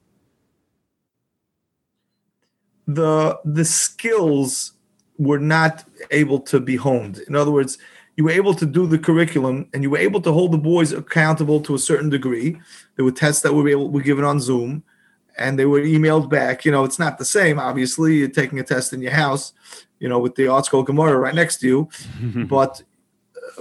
The 2.87 3.39
the 3.45 3.65
skills 3.65 4.73
were 5.19 5.39
not 5.39 5.85
able 6.11 6.39
to 6.39 6.61
be 6.61 6.77
honed 6.77 7.19
in 7.29 7.35
other 7.35 7.51
words 7.51 7.79
you 8.17 8.25
were 8.25 8.31
able 8.31 8.55
to 8.55 8.67
do 8.67 8.87
the 8.87 8.99
curriculum 8.99 9.69
and 9.73 9.83
you 9.83 9.91
were 9.91 9.99
able 9.99 10.21
to 10.23 10.33
hold 10.33 10.53
the 10.53 10.59
boys 10.59 10.93
accountable 10.93 11.61
to 11.61 11.75
a 11.75 11.79
certain 11.79 12.09
degree. 12.09 12.59
There 12.97 13.05
were 13.05 13.13
tests 13.13 13.43
that 13.43 13.53
were 13.53 13.69
able 13.69 13.91
were 13.91 14.01
given 14.01 14.25
on 14.25 14.41
Zoom 14.41 14.83
and 15.39 15.59
they 15.59 15.67
were 15.67 15.83
emailed 15.83 16.31
back. 16.31 16.65
You 16.65 16.73
know, 16.73 16.85
it's 16.85 16.99
not 16.99 17.19
the 17.19 17.27
same, 17.27 17.59
obviously. 17.59 18.17
You're 18.17 18.29
taking 18.29 18.59
a 18.59 18.65
test 18.65 18.95
in 18.95 19.03
your 19.03 19.13
house, 19.13 19.53
you 19.99 20.09
know, 20.09 20.19
with 20.19 20.35
the 20.35 20.45
ArtScroll 20.45 20.87
Gemara 20.87 21.19
right 21.19 21.35
next 21.35 21.59
to 21.59 21.67
you. 21.67 21.89
but 22.49 22.83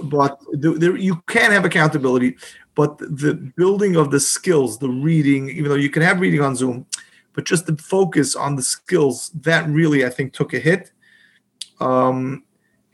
but 0.02 0.40
there, 0.52 0.96
you 0.96 1.22
can 1.26 1.52
have 1.52 1.64
accountability, 1.64 2.36
but 2.74 2.98
the 2.98 3.34
building 3.56 3.96
of 3.96 4.10
the 4.10 4.20
skills, 4.20 4.78
the 4.78 4.88
reading, 4.88 5.48
even 5.50 5.70
though 5.70 5.76
you 5.76 5.90
can 5.90 6.02
have 6.02 6.20
reading 6.20 6.42
on 6.42 6.56
Zoom, 6.56 6.86
but 7.34 7.44
just 7.44 7.66
the 7.66 7.76
focus 7.76 8.34
on 8.34 8.56
the 8.56 8.62
skills, 8.62 9.30
that 9.30 9.68
really 9.68 10.04
I 10.04 10.10
think 10.10 10.32
took 10.32 10.54
a 10.54 10.58
hit. 10.58 10.92
Um, 11.80 12.44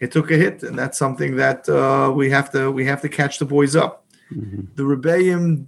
it 0.02 0.10
took 0.10 0.32
a 0.32 0.36
hit, 0.36 0.64
and 0.64 0.76
that's 0.76 0.98
something 0.98 1.36
that 1.36 1.68
uh, 1.68 2.10
we 2.12 2.28
have 2.30 2.50
to 2.52 2.72
we 2.72 2.84
have 2.86 3.00
to 3.02 3.08
catch 3.08 3.38
the 3.38 3.44
boys 3.44 3.76
up. 3.76 4.04
Mm-hmm. 4.34 4.62
The 4.74 4.82
Rebbeim, 4.82 5.66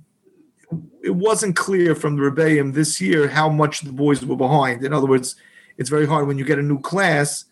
it 1.02 1.14
wasn't 1.14 1.54
clear 1.54 1.94
from 1.94 2.16
the 2.16 2.23
Rebbeim 2.23 2.75
this 2.75 3.00
year 3.00 3.28
how 3.28 3.49
much 3.49 3.83
the 3.83 3.92
boys 3.92 4.25
were 4.25 4.37
behind. 4.37 4.85
In 4.85 4.92
other 4.92 5.06
words, 5.06 5.37
it's 5.78 5.88
very 5.88 6.06
hard 6.06 6.26
when 6.26 6.37
you 6.37 6.44
get 6.44 6.59
a 6.59 6.62
new 6.62 6.80
class. 6.80 7.44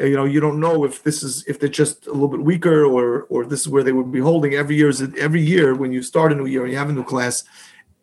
Uh, 0.00 0.06
you 0.06 0.16
know, 0.16 0.24
you 0.24 0.40
don't 0.40 0.58
know 0.58 0.84
if 0.84 1.04
this 1.04 1.22
is 1.22 1.44
if 1.46 1.60
they're 1.60 1.68
just 1.68 2.08
a 2.08 2.12
little 2.12 2.28
bit 2.28 2.40
weaker 2.40 2.84
or 2.84 3.22
or 3.30 3.44
this 3.44 3.60
is 3.60 3.68
where 3.68 3.84
they 3.84 3.92
would 3.92 4.10
be 4.10 4.18
holding 4.18 4.54
every 4.54 4.74
year. 4.74 4.88
Is 4.88 5.00
every 5.18 5.42
year 5.42 5.76
when 5.76 5.92
you 5.92 6.02
start 6.02 6.32
a 6.32 6.34
new 6.34 6.46
year 6.46 6.64
and 6.64 6.72
you 6.72 6.78
have 6.78 6.90
a 6.90 6.92
new 6.92 7.04
class, 7.04 7.44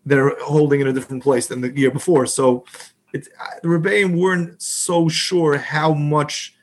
they're 0.06 0.38
holding 0.40 0.80
in 0.80 0.88
a 0.88 0.94
different 0.94 1.22
place 1.22 1.48
than 1.48 1.60
the 1.60 1.78
year 1.78 1.92
before. 1.92 2.28
So, 2.28 2.64
it, 3.14 3.28
the 3.62 3.68
Rebbeim 3.68 4.18
weren't 4.18 4.62
so 4.62 5.10
sure 5.10 5.58
how 5.58 5.94
much 5.94 6.55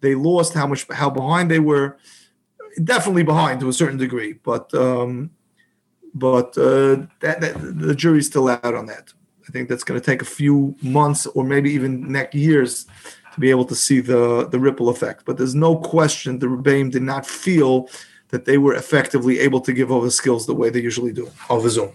they 0.00 0.14
lost, 0.14 0.54
how 0.54 0.66
much 0.66 0.86
how 0.90 1.10
behind 1.10 1.50
they 1.50 1.58
were. 1.58 1.96
Definitely 2.82 3.24
behind 3.24 3.60
to 3.60 3.68
a 3.68 3.72
certain 3.72 3.98
degree, 3.98 4.34
but 4.34 4.72
um, 4.74 5.30
but 6.14 6.56
uh, 6.56 7.06
that, 7.20 7.40
that 7.40 7.56
the 7.58 7.94
jury's 7.94 8.26
still 8.26 8.48
out 8.48 8.74
on 8.74 8.86
that. 8.86 9.12
I 9.48 9.52
think 9.52 9.68
that's 9.68 9.82
going 9.82 10.00
to 10.00 10.04
take 10.04 10.22
a 10.22 10.26
few 10.26 10.76
months 10.80 11.26
or 11.26 11.42
maybe 11.42 11.72
even 11.72 12.12
next 12.12 12.36
years 12.36 12.86
to 13.34 13.40
be 13.40 13.50
able 13.50 13.64
to 13.64 13.74
see 13.74 14.00
the 14.00 14.46
the 14.48 14.60
ripple 14.60 14.88
effect. 14.88 15.24
But 15.24 15.36
there's 15.36 15.54
no 15.54 15.76
question 15.76 16.38
the 16.38 16.46
Rebbeim 16.46 16.90
did 16.92 17.02
not 17.02 17.26
feel 17.26 17.88
that 18.28 18.44
they 18.44 18.58
were 18.58 18.74
effectively 18.74 19.40
able 19.40 19.60
to 19.60 19.72
give 19.72 19.90
over 19.90 20.08
skills 20.10 20.46
the 20.46 20.54
way 20.54 20.70
they 20.70 20.80
usually 20.80 21.12
do 21.12 21.28
over 21.48 21.68
Zoom. 21.68 21.90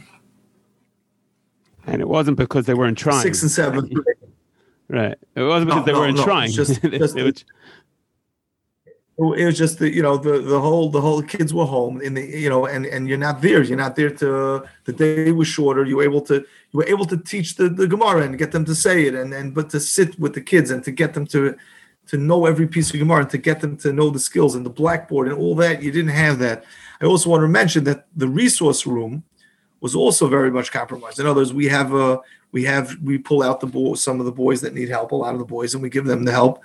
And 1.87 2.01
it 2.01 2.09
wasn't 2.09 2.37
because 2.37 2.65
they 2.65 2.73
weren't 2.73 2.97
trying. 2.97 3.21
Six 3.21 3.41
and 3.41 3.51
seven. 3.51 3.89
Right. 4.87 5.17
It 5.35 5.41
wasn't 5.41 5.71
because 5.71 5.79
no, 5.79 5.85
they 5.85 5.91
no, 5.93 5.99
weren't 5.99 6.17
no. 6.17 6.23
trying. 6.23 6.51
Just, 6.51 6.79
just, 6.83 7.45
it 9.17 9.45
was 9.45 9.57
just 9.57 9.79
the 9.79 9.89
you 9.89 10.01
know 10.01 10.17
the 10.17 10.39
the 10.39 10.59
whole 10.59 10.89
the 10.89 10.99
whole 10.99 11.21
kids 11.21 11.53
were 11.53 11.65
home 11.65 12.01
in 12.01 12.15
the 12.15 12.21
you 12.21 12.49
know 12.49 12.65
and 12.65 12.85
and 12.85 13.07
you're 13.07 13.17
not 13.17 13.41
there. 13.41 13.63
You're 13.63 13.77
not 13.77 13.95
there 13.95 14.09
to 14.09 14.65
the 14.83 14.93
day 14.93 15.31
was 15.31 15.47
shorter. 15.47 15.85
You 15.85 15.97
were 15.97 16.03
able 16.03 16.21
to 16.21 16.35
you 16.35 16.77
were 16.77 16.87
able 16.87 17.05
to 17.05 17.17
teach 17.17 17.55
the 17.55 17.69
the 17.69 17.87
gemara 17.87 18.23
and 18.23 18.37
get 18.37 18.51
them 18.51 18.65
to 18.65 18.75
say 18.75 19.05
it 19.05 19.15
and 19.15 19.33
and 19.33 19.53
but 19.53 19.69
to 19.69 19.79
sit 19.79 20.19
with 20.19 20.33
the 20.33 20.41
kids 20.41 20.69
and 20.69 20.83
to 20.83 20.91
get 20.91 21.13
them 21.13 21.25
to 21.27 21.55
to 22.07 22.17
know 22.17 22.45
every 22.45 22.67
piece 22.67 22.93
of 22.93 22.99
gemara 22.99 23.21
and 23.21 23.29
to 23.29 23.37
get 23.37 23.61
them 23.61 23.77
to 23.77 23.93
know 23.93 24.09
the 24.09 24.19
skills 24.19 24.53
and 24.53 24.65
the 24.65 24.69
blackboard 24.69 25.29
and 25.29 25.37
all 25.37 25.55
that. 25.55 25.81
You 25.81 25.91
didn't 25.91 26.11
have 26.11 26.39
that. 26.39 26.65
I 26.99 27.05
also 27.05 27.29
want 27.29 27.41
to 27.41 27.47
mention 27.47 27.85
that 27.85 28.07
the 28.17 28.27
resource 28.27 28.85
room 28.85 29.23
was 29.79 29.95
also 29.95 30.27
very 30.27 30.51
much 30.51 30.73
compromised. 30.73 31.21
In 31.21 31.25
others 31.25 31.53
we 31.53 31.67
have 31.67 31.93
a 31.93 32.19
we 32.51 32.65
have 32.65 32.97
we 33.01 33.17
pull 33.17 33.41
out 33.43 33.61
the 33.61 33.67
boys 33.67 34.03
some 34.03 34.19
of 34.19 34.25
the 34.25 34.31
boys 34.33 34.59
that 34.59 34.73
need 34.73 34.89
help 34.89 35.11
a 35.13 35.15
lot 35.15 35.33
of 35.33 35.39
the 35.39 35.45
boys 35.45 35.73
and 35.73 35.81
we 35.81 35.89
give 35.89 36.05
them 36.05 36.25
the 36.25 36.33
help 36.33 36.61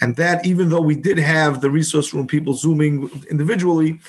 and 0.00 0.16
that, 0.16 0.46
even 0.46 0.70
though 0.70 0.80
we 0.80 0.94
did 0.94 1.18
have 1.18 1.60
the 1.60 1.70
resource 1.70 2.14
room 2.14 2.26
people 2.26 2.54
zooming 2.54 3.10
individually, 3.30 4.00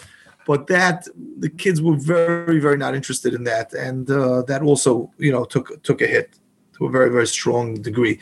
but 0.48 0.67
that 0.67 1.08
the 1.39 1.50
kids 1.50 1.82
were 1.82 1.96
very, 1.96 2.60
very 2.60 2.78
not 2.78 2.96
interested 2.96 3.34
in 3.34 3.44
that, 3.44 3.74
and 3.74 4.10
uh, 4.10 4.41
that 4.44 4.62
also, 4.62 5.12
you 5.17 5.32
know, 5.32 5.44
took 5.46 5.82
took 5.84 6.02
a 6.02 6.08
hit 6.08 6.38
to 6.78 6.86
a 6.86 6.89
very, 6.89 7.10
very 7.10 7.28
strong 7.28 7.76
degree. 7.82 8.20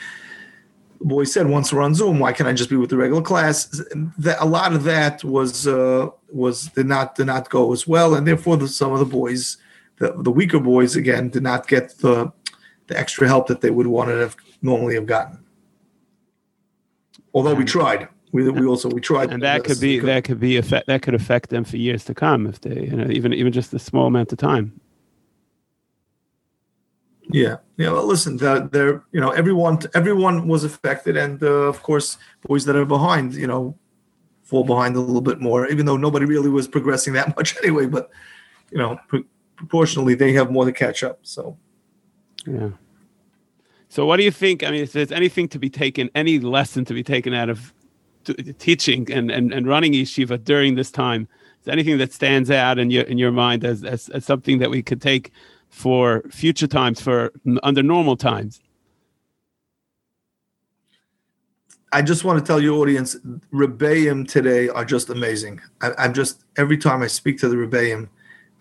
The 1.00 1.06
boy 1.06 1.24
said, 1.24 1.48
"Once 1.48 1.72
we're 1.72 1.82
on 1.82 1.95
Zoom, 1.95 2.19
why 2.19 2.34
can't 2.34 2.50
I 2.50 2.54
just 2.54 2.69
be 2.69 2.76
with 2.76 2.89
the 2.89 2.98
regular 2.98 3.22
class?" 3.22 3.65
That 4.17 4.38
a 4.41 4.45
lot 4.45 4.74
of 4.74 4.84
that 4.84 5.24
was 5.24 5.67
uh, 5.67 6.10
was 6.32 6.67
did 6.69 6.88
not 6.88 7.15
did 7.15 7.28
not 7.28 7.50
go 7.50 7.72
as 7.72 7.88
well, 7.88 8.15
and 8.15 8.28
therefore 8.28 8.58
the, 8.58 8.67
some 8.67 8.91
of 8.91 9.00
the 9.00 9.06
boys, 9.06 9.58
the 9.98 10.13
the 10.17 10.32
weaker 10.32 10.60
boys, 10.60 10.95
again, 10.95 11.30
did 11.30 11.43
not 11.43 11.67
get 11.67 11.98
the 12.00 12.32
the 12.88 13.00
extra 13.00 13.28
help 13.28 13.48
that 13.48 13.62
they 13.62 13.69
would 13.69 13.88
want 13.88 14.10
to 14.10 14.15
have 14.15 14.36
normally 14.62 14.95
have 14.95 15.06
gotten 15.06 15.45
although 17.34 17.54
we 17.54 17.65
tried. 17.65 18.08
We, 18.32 18.48
we 18.48 18.68
also 18.68 18.89
we 18.89 19.02
tried 19.02 19.32
and 19.32 19.42
that 19.42 19.63
could 19.63 19.80
be 19.80 20.00
that 20.00 20.24
could 20.24 20.39
be 20.39 20.58
affect 20.58 20.86
that 20.86 21.02
could 21.02 21.15
affect 21.15 21.50
them 21.50 21.63
for 21.63 21.78
years 21.78 22.06
to 22.06 22.13
come 22.13 22.46
if 22.46 22.62
they 22.62 22.84
you 22.84 22.96
know 22.96 23.10
even 23.10 23.34
even 23.34 23.52
just 23.52 23.74
a 23.74 23.80
small 23.80 24.06
amount 24.06 24.32
of 24.32 24.38
time. 24.38 24.80
Yeah. 27.32 27.58
Yeah 27.78 27.92
well 27.92 28.06
listen 28.06 28.38
there 28.38 29.04
you 29.12 29.20
know 29.20 29.32
everyone 29.32 29.80
everyone 29.96 30.48
was 30.48 30.63
affected 30.63 31.18
and 31.18 31.42
uh, 31.42 31.48
of 31.48 31.82
course 31.82 32.18
boys 32.48 32.65
that 32.65 32.76
are 32.76 32.86
behind 32.86 33.34
you 33.34 33.48
know 33.48 33.76
fall 34.44 34.63
behind 34.63 34.96
a 34.96 35.00
little 35.00 35.22
bit 35.22 35.39
more 35.39 35.68
even 35.68 35.86
though 35.86 35.98
nobody 35.98 36.26
really 36.26 36.50
was 36.50 36.68
progressing 36.68 37.13
that 37.13 37.36
much 37.38 37.58
anyway 37.58 37.88
but 37.88 38.12
you 38.72 38.78
know 38.78 39.00
pr- 39.08 39.28
proportionally 39.56 40.13
they 40.13 40.34
have 40.34 40.52
more 40.52 40.65
to 40.65 40.72
catch 40.72 41.04
up 41.04 41.20
so. 41.24 41.58
Yeah 42.46 42.70
so, 43.89 44.06
what 44.06 44.17
do 44.17 44.23
you 44.23 44.32
think? 44.32 44.63
I 44.63 44.69
mean, 44.69 44.84
if 44.84 44.93
there's 44.93 45.12
anything 45.12 45.47
to 45.49 45.60
be 45.60 45.69
taken, 45.69 46.12
any 46.13 46.39
lesson 46.39 46.86
to 46.86 46.93
be 46.93 47.04
taken 47.04 47.34
out 47.34 47.49
of 47.49 47.73
teaching 48.60 49.12
and, 49.12 49.32
and, 49.32 49.52
and 49.52 49.67
running 49.67 49.93
yeshiva 49.93 50.43
during 50.43 50.75
this 50.75 50.91
time, 50.91 51.28
is 51.62 51.67
anything 51.67 51.97
that 51.97 52.13
stands 52.13 52.52
out 52.52 52.78
in 52.78 52.91
your 52.91 53.04
in 53.04 53.17
your 53.17 53.32
mind 53.32 53.65
as, 53.65 53.84
as, 53.84 54.08
as 54.10 54.25
something 54.25 54.60
that 54.60 54.69
we 54.69 54.84
could 54.84 55.02
take 55.02 55.32
for 55.69 56.21
future 56.30 56.67
times, 56.67 57.02
for 57.02 57.34
under 57.63 57.82
normal 57.82 58.15
times? 58.15 58.62
I 61.91 62.04
just 62.04 62.23
want 62.23 62.38
to 62.38 62.45
tell 62.45 62.62
your 62.62 62.80
audience, 62.80 63.15
Rebbeim 63.52 64.28
today 64.28 64.69
are 64.69 64.86
just 64.86 65.10
amazing. 65.10 65.60
I, 65.82 66.06
am 66.06 66.13
just 66.13 66.43
every 66.56 66.78
time 66.78 67.02
I 67.02 67.08
speak 67.08 67.39
to 67.39 67.49
the 67.49 67.56
Rebbeim, 67.56 68.10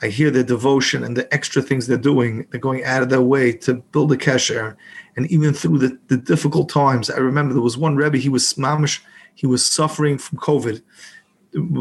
I 0.01 0.09
hear 0.09 0.31
their 0.31 0.45
devotion 0.45 1.03
and 1.03 1.17
the 1.17 1.33
extra 1.35 1.61
things 1.61 1.87
they're 1.87 1.97
doing. 1.97 2.47
They're 2.51 2.61
going 2.61 2.85
out 2.85 3.03
of 3.03 3.09
their 3.09 3.23
way 3.23 3.53
to 3.53 3.75
build 3.75 4.13
a 4.13 4.17
kesher, 4.17 4.77
and 5.17 5.31
even 5.31 5.53
through 5.53 5.79
the, 5.79 5.99
the 6.07 6.17
difficult 6.17 6.69
times. 6.69 7.11
I 7.11 7.19
remember 7.19 7.53
there 7.53 7.63
was 7.63 7.77
one 7.77 7.97
Rebbe. 7.97 8.19
He 8.19 8.29
was 8.29 8.55
mamish. 8.55 9.01
He 9.35 9.47
was 9.47 9.65
suffering 9.65 10.19
from 10.19 10.39
COVID. 10.39 10.83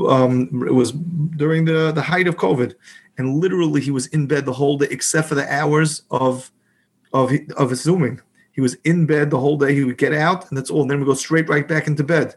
Um, 0.09 0.63
it 0.67 0.73
was 0.73 0.91
during 0.91 1.65
the 1.65 1.91
the 1.91 2.01
height 2.01 2.27
of 2.27 2.37
COVID, 2.37 2.73
and 3.17 3.39
literally 3.39 3.81
he 3.81 3.91
was 3.91 4.07
in 4.07 4.25
bed 4.25 4.45
the 4.45 4.53
whole 4.53 4.77
day, 4.77 4.87
except 4.89 5.29
for 5.29 5.35
the 5.35 5.51
hours 5.53 6.03
of 6.09 6.51
of 7.13 7.31
of 7.55 7.75
zooming. 7.75 8.21
He 8.51 8.61
was 8.61 8.75
in 8.83 9.05
bed 9.05 9.29
the 9.29 9.39
whole 9.39 9.57
day. 9.57 9.75
He 9.75 9.83
would 9.83 9.99
get 9.99 10.13
out, 10.13 10.49
and 10.49 10.57
that's 10.57 10.71
all. 10.71 10.81
And 10.81 10.89
then 10.89 10.99
we 10.99 11.05
go 11.05 11.13
straight 11.13 11.49
right 11.49 11.67
back 11.67 11.85
into 11.85 12.03
bed 12.03 12.35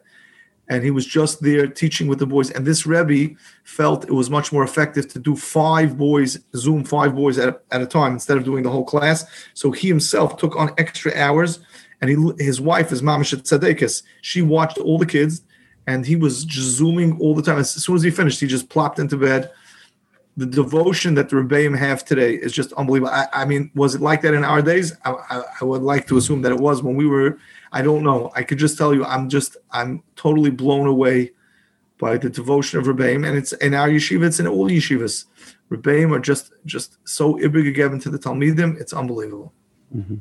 and 0.71 0.85
he 0.85 0.93
was 0.93 1.05
just 1.05 1.43
there 1.43 1.67
teaching 1.67 2.07
with 2.07 2.21
the 2.21 2.27
boys. 2.27 2.53
And 2.53 2.65
this 2.65 2.87
Rebbe 2.87 3.35
felt 3.65 4.05
it 4.05 4.13
was 4.13 4.31
much 4.31 4.53
more 4.53 4.63
effective 4.63 5.09
to 5.09 5.19
do 5.19 5.35
five 5.35 5.99
boys, 5.99 6.39
Zoom 6.55 6.85
five 6.85 7.17
boys 7.17 7.39
at 7.39 7.49
a, 7.49 7.61
at 7.73 7.83
a 7.83 7.87
time 7.87 8.13
instead 8.13 8.37
of 8.37 8.45
doing 8.45 8.63
the 8.63 8.71
whole 8.71 8.85
class. 8.85 9.27
So 9.53 9.73
he 9.73 9.89
himself 9.89 10.37
took 10.37 10.55
on 10.55 10.71
extra 10.79 11.13
hours, 11.17 11.59
and 12.01 12.09
he, 12.09 12.45
his 12.45 12.61
wife 12.61 12.93
is 12.93 13.03
Mamashat 13.03 13.43
Tzadekis. 13.43 14.05
She 14.23 14.43
watched 14.43 14.79
all 14.79 14.97
the 14.97 15.07
kids, 15.07 15.43
and 15.89 16.07
he 16.07 16.15
was 16.15 16.45
just 16.45 16.69
zooming 16.69 17.19
all 17.21 17.35
the 17.35 17.43
time. 17.43 17.59
As 17.59 17.71
soon 17.71 17.97
as 17.97 18.05
he 18.05 18.13
finished, 18.13 18.39
he 18.39 18.47
just 18.47 18.69
plopped 18.69 19.01
into 19.01 19.17
bed. 19.17 19.51
the 20.37 20.47
devotion 20.47 21.17
that 21.17 21.31
the 21.31 21.37
Rebbeim 21.37 21.77
have 21.77 22.05
today 22.05 22.35
is 22.35 22.53
just 22.53 22.73
unbelievable. 22.75 23.13
I, 23.13 23.27
I, 23.33 23.45
mean, 23.45 23.73
was 23.75 23.97
it 23.97 24.01
like 24.01 24.23
that 24.23 24.35
in 24.35 24.45
our 24.45 24.63
days? 24.63 24.97
I, 25.05 25.11
I, 25.31 25.43
I, 25.61 25.65
would 25.65 25.83
like 25.83 26.07
to 26.07 26.17
assume 26.17 26.43
that 26.43 26.53
it 26.53 26.61
was 26.61 26.81
when 26.81 26.95
we 26.95 27.07
were. 27.07 27.39
I 27.73 27.83
don't 27.83 28.03
know. 28.03 28.33
I 28.35 28.43
could 28.43 28.59
just 28.59 28.77
tell 28.77 28.95
you, 28.95 29.05
I'm 29.05 29.29
just, 29.29 29.57
I'm 29.71 30.03
totally 30.17 30.51
blown 30.51 30.87
away 30.87 31.33
by 31.99 32.17
the 32.17 32.31
devotion 32.31 32.79
of 32.81 32.87
Rebbeim, 32.87 33.27
and 33.27 33.37
it's 33.37 33.53
in 33.53 33.75
our 33.75 33.89
yeshiva, 33.89 34.27
it's 34.27 34.41
in 34.41 34.47
all 34.47 34.69
yeshivas. 34.69 35.27
Rebbeim 35.71 36.17
are 36.17 36.21
just, 36.21 36.53
just 36.65 36.97
so 37.05 37.35
given 37.35 38.01
to 38.01 38.11
the 38.11 38.19
Talmidim. 38.19 38.81
It's 38.81 38.93
unbelievable. 38.93 39.53
Mm-hmm. 39.95 40.17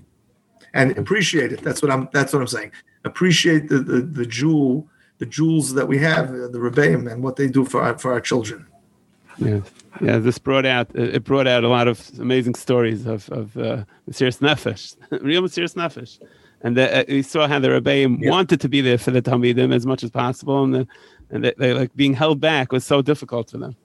And 0.74 0.98
appreciate 0.98 1.52
it. 1.52 1.62
That's 1.62 1.82
what 1.82 1.92
I'm. 1.92 2.10
That's 2.14 2.32
what 2.32 2.42
I'm 2.42 2.48
saying. 2.48 2.72
Appreciate 3.04 3.70
the 3.70 3.80
the, 3.80 4.02
the 4.02 4.26
jewel, 4.26 4.88
the 5.18 5.26
jewels 5.26 5.74
that 5.74 5.88
we 5.88 5.98
have, 5.98 6.32
the 6.32 6.60
Rebbeim, 6.60 7.12
and 7.12 7.24
what 7.24 7.38
they 7.38 7.48
do 7.48 7.66
for 7.66 7.82
our, 7.82 7.98
for 7.98 8.14
our 8.14 8.22
children. 8.22 8.68
Yeah, 9.40 9.62
yeah. 10.00 10.20
This 10.20 10.38
brought 10.38 10.66
out 10.66 10.96
it 10.96 11.24
brought 11.24 11.48
out 11.48 11.64
a 11.64 11.70
lot 11.70 11.88
of 11.88 12.12
amazing 12.20 12.56
stories 12.56 13.08
of 13.08 13.30
of 13.32 13.58
uh, 13.58 13.84
Mesiris 14.10 14.40
Nefesh, 14.40 14.96
real 15.24 15.42
Mesiris 15.42 15.74
Nefesh, 15.74 16.20
and 16.62 16.76
the, 16.76 17.00
uh, 17.00 17.04
we 17.08 17.22
saw 17.22 17.48
how 17.48 17.60
the 17.60 17.70
Rebbeim 17.70 18.22
yeah. 18.22 18.30
wanted 18.30 18.62
to 18.62 18.70
be 18.70 18.82
there 18.82 18.98
for 18.98 19.12
the 19.12 19.22
Talmidim 19.22 19.74
as 19.74 19.86
much 19.86 20.04
as 20.04 20.12
possible, 20.12 20.64
and 20.64 20.76
the, 20.76 20.88
and 21.30 21.44
they, 21.44 21.54
they, 21.58 21.74
like 21.74 21.96
being 21.96 22.14
held 22.14 22.40
back 22.40 22.72
was 22.72 22.86
so 22.86 23.02
difficult 23.02 23.50
for 23.50 23.58
them. 23.58 23.76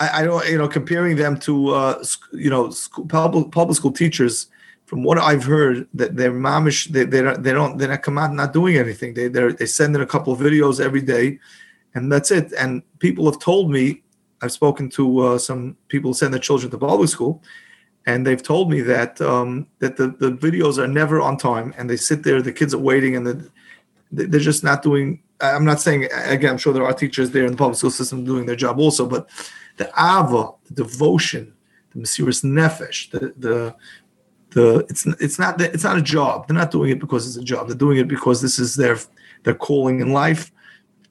I, 0.00 0.20
I 0.20 0.24
don't, 0.24 0.46
you 0.48 0.58
know, 0.58 0.68
comparing 0.68 1.16
them 1.16 1.38
to 1.40 1.68
uh, 1.70 2.04
you 2.32 2.50
know 2.50 2.70
school, 2.70 3.06
public 3.06 3.50
public 3.50 3.76
school 3.76 3.92
teachers. 3.92 4.48
From 4.86 5.04
what 5.04 5.16
I've 5.16 5.44
heard, 5.44 5.88
that 5.94 6.16
they're 6.16 6.32
mamish, 6.32 6.88
they 6.88 7.04
they 7.04 7.22
don't 7.22 7.42
they 7.42 7.52
don't 7.52 7.78
they're 7.78 7.88
not 7.88 8.02
come 8.02 8.18
out 8.18 8.34
not 8.34 8.52
doing 8.52 8.76
anything. 8.76 9.14
They 9.14 9.28
they 9.28 9.52
they 9.52 9.66
send 9.66 9.96
in 9.96 10.02
a 10.02 10.06
couple 10.06 10.34
of 10.34 10.38
videos 10.38 10.80
every 10.80 11.00
day 11.00 11.38
and 11.94 12.10
that's 12.10 12.30
it. 12.30 12.52
And 12.58 12.82
people 12.98 13.24
have 13.26 13.38
told 13.38 13.70
me, 13.70 14.02
I've 14.40 14.52
spoken 14.52 14.88
to 14.90 15.18
uh, 15.20 15.38
some 15.38 15.76
people 15.88 16.10
who 16.10 16.14
send 16.14 16.32
their 16.32 16.40
children 16.40 16.70
to 16.70 16.78
public 16.78 17.08
school, 17.08 17.42
and 18.06 18.26
they've 18.26 18.42
told 18.42 18.70
me 18.70 18.80
that 18.82 19.20
um, 19.20 19.66
that 19.78 19.96
the, 19.96 20.08
the 20.08 20.32
videos 20.32 20.78
are 20.78 20.88
never 20.88 21.20
on 21.20 21.36
time, 21.36 21.74
and 21.76 21.88
they 21.88 21.96
sit 21.96 22.22
there, 22.22 22.42
the 22.42 22.52
kids 22.52 22.74
are 22.74 22.78
waiting, 22.78 23.16
and 23.16 23.26
the, 23.26 23.50
they're 24.10 24.40
just 24.40 24.64
not 24.64 24.82
doing. 24.82 25.22
I'm 25.40 25.64
not 25.64 25.80
saying 25.80 26.08
again. 26.12 26.50
I'm 26.50 26.58
sure 26.58 26.72
there 26.72 26.84
are 26.84 26.92
teachers 26.92 27.30
there 27.30 27.44
in 27.44 27.52
the 27.52 27.56
public 27.56 27.78
school 27.78 27.90
system 27.90 28.24
doing 28.24 28.46
their 28.46 28.56
job 28.56 28.78
also, 28.78 29.06
but 29.06 29.28
the 29.76 29.88
ava, 29.98 30.50
the 30.68 30.74
devotion, 30.84 31.52
the 31.92 32.00
mesiris 32.00 32.44
nefesh, 32.44 33.10
the 33.10 33.32
the 33.38 33.74
the 34.50 34.86
it's 34.88 35.06
it's 35.20 35.38
not 35.38 35.60
it's 35.60 35.84
not 35.84 35.98
a 35.98 36.02
job. 36.02 36.46
They're 36.46 36.56
not 36.56 36.70
doing 36.70 36.90
it 36.90 37.00
because 37.00 37.26
it's 37.26 37.36
a 37.36 37.44
job. 37.44 37.68
They're 37.68 37.76
doing 37.76 37.98
it 37.98 38.08
because 38.08 38.42
this 38.42 38.58
is 38.58 38.74
their 38.76 38.98
their 39.44 39.54
calling 39.54 40.00
in 40.00 40.12
life 40.12 40.52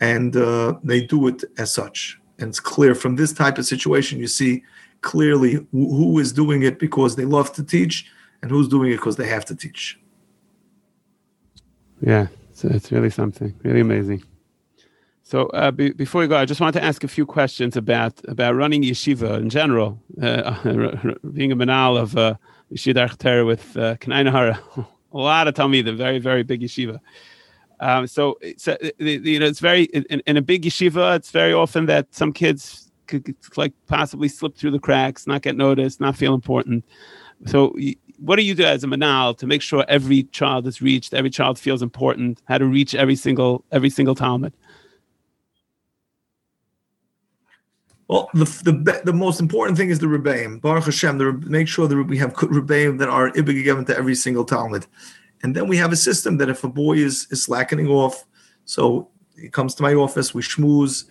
and 0.02 0.36
uh, 0.36 0.74
they 0.84 1.06
do 1.06 1.28
it 1.28 1.44
as 1.58 1.72
such. 1.72 2.20
And 2.40 2.50
it's 2.50 2.60
clear 2.60 2.96
from 2.96 3.16
this 3.16 3.32
type 3.32 3.58
of 3.60 3.66
situation, 3.66 4.20
you 4.20 4.28
see 4.28 4.64
clearly 5.02 5.66
who 5.72 6.20
is 6.20 6.32
doing 6.32 6.64
it 6.64 6.80
because 6.80 7.16
they 7.16 7.26
love 7.26 7.52
to 7.54 7.64
teach 7.64 8.10
and 8.42 8.52
who's 8.52 8.68
doing 8.68 8.92
it 8.92 8.98
because 8.98 9.18
they 9.18 9.28
have 9.28 9.46
to 9.46 9.56
teach. 9.56 10.00
Yeah, 12.02 12.28
so 12.54 12.70
it's 12.70 12.92
really 12.92 13.10
something, 13.10 13.54
really 13.64 13.82
amazing. 13.82 14.24
So 15.24 15.48
uh, 15.48 15.72
be, 15.72 15.92
before 15.92 16.22
we 16.22 16.28
go, 16.28 16.36
I 16.36 16.46
just 16.46 16.60
want 16.60 16.74
to 16.74 16.84
ask 16.84 17.04
a 17.04 17.08
few 17.08 17.26
questions 17.26 17.78
about 17.78 18.20
about 18.28 18.56
running 18.56 18.84
yeshiva 18.84 19.38
in 19.38 19.50
general, 19.50 19.98
uh, 20.22 20.56
being 21.34 21.52
a 21.52 21.56
manal 21.56 21.98
of 21.98 22.18
uh, 22.18 22.36
yeshiva 22.74 23.46
with 23.46 23.78
uh, 23.78 23.96
a 25.14 25.18
lot 25.18 25.48
of 25.48 25.54
Talmidim, 25.54 25.96
very 25.96 26.20
very 26.20 26.44
big 26.44 26.62
yeshiva. 26.62 27.00
Um, 27.80 28.06
so, 28.06 28.38
so 28.58 28.78
you 29.00 29.40
know, 29.40 29.48
it's 29.48 29.60
very 29.60 29.84
in, 29.86 30.22
in, 30.28 30.38
a 30.38 30.42
big 30.42 30.64
yeshiva. 30.64 31.16
It's 31.16 31.32
very 31.32 31.54
often 31.54 31.88
that 31.88 32.14
some 32.14 32.32
kids 32.32 32.91
could 33.20 33.36
like 33.58 33.74
possibly 33.88 34.28
slip 34.28 34.56
through 34.56 34.72
the 34.72 34.80
cracks, 34.80 35.28
not 35.28 35.42
get 35.42 35.56
noticed, 35.56 36.00
not 36.00 36.16
feel 36.16 36.34
important. 36.34 36.86
So, 37.46 37.76
what 38.18 38.36
do 38.36 38.44
you 38.44 38.56
do 38.56 38.64
as 38.64 38.84
a 38.84 38.88
manal 38.88 39.38
to 39.38 39.48
make 39.48 39.62
sure 39.62 39.84
every 39.88 40.24
child 40.24 40.68
is 40.68 40.82
reached, 40.82 41.14
every 41.14 41.30
child 41.30 41.58
feels 41.60 41.82
important, 41.82 42.42
how 42.46 42.58
to 42.58 42.66
reach 42.66 42.94
every 42.96 43.16
single 43.16 43.64
every 43.72 43.90
single 43.90 44.16
talmid? 44.16 44.54
Well, 48.08 48.30
the, 48.34 48.44
the 48.44 49.02
the 49.06 49.14
most 49.14 49.40
important 49.40 49.78
thing 49.78 49.90
is 49.90 50.00
the 50.00 50.08
rebbeim. 50.08 50.62
Baruch 50.62 50.86
Hashem, 50.86 51.18
the, 51.18 51.32
make 51.48 51.68
sure 51.68 51.88
that 51.88 52.04
we 52.04 52.18
have 52.18 52.34
rebbeim 52.34 53.00
that 53.00 53.10
are 53.10 53.32
ibig 53.32 53.64
given 53.64 53.86
to 53.86 53.98
every 53.98 54.16
single 54.16 54.46
talmid. 54.46 54.86
And 55.44 55.56
then 55.56 55.68
we 55.68 55.78
have 55.78 55.92
a 55.92 55.96
system 55.96 56.38
that 56.38 56.50
if 56.50 56.64
a 56.64 56.70
boy 56.70 56.98
is, 56.98 57.28
is 57.32 57.44
slackening 57.44 57.88
off, 57.88 58.26
so 58.66 59.10
he 59.40 59.50
comes 59.50 59.74
to 59.76 59.84
my 59.84 59.94
office, 59.94 60.34
we 60.34 60.42
schmooze, 60.42 61.06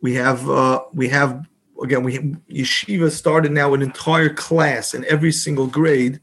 we 0.00 0.14
have 0.14 0.48
uh, 0.48 0.82
we 0.92 1.08
have 1.08 1.46
again 1.82 2.02
we 2.02 2.18
yeshiva 2.50 3.10
started 3.10 3.52
now 3.52 3.74
an 3.74 3.82
entire 3.82 4.32
class 4.32 4.94
in 4.94 5.04
every 5.06 5.32
single 5.32 5.66
grade. 5.66 6.20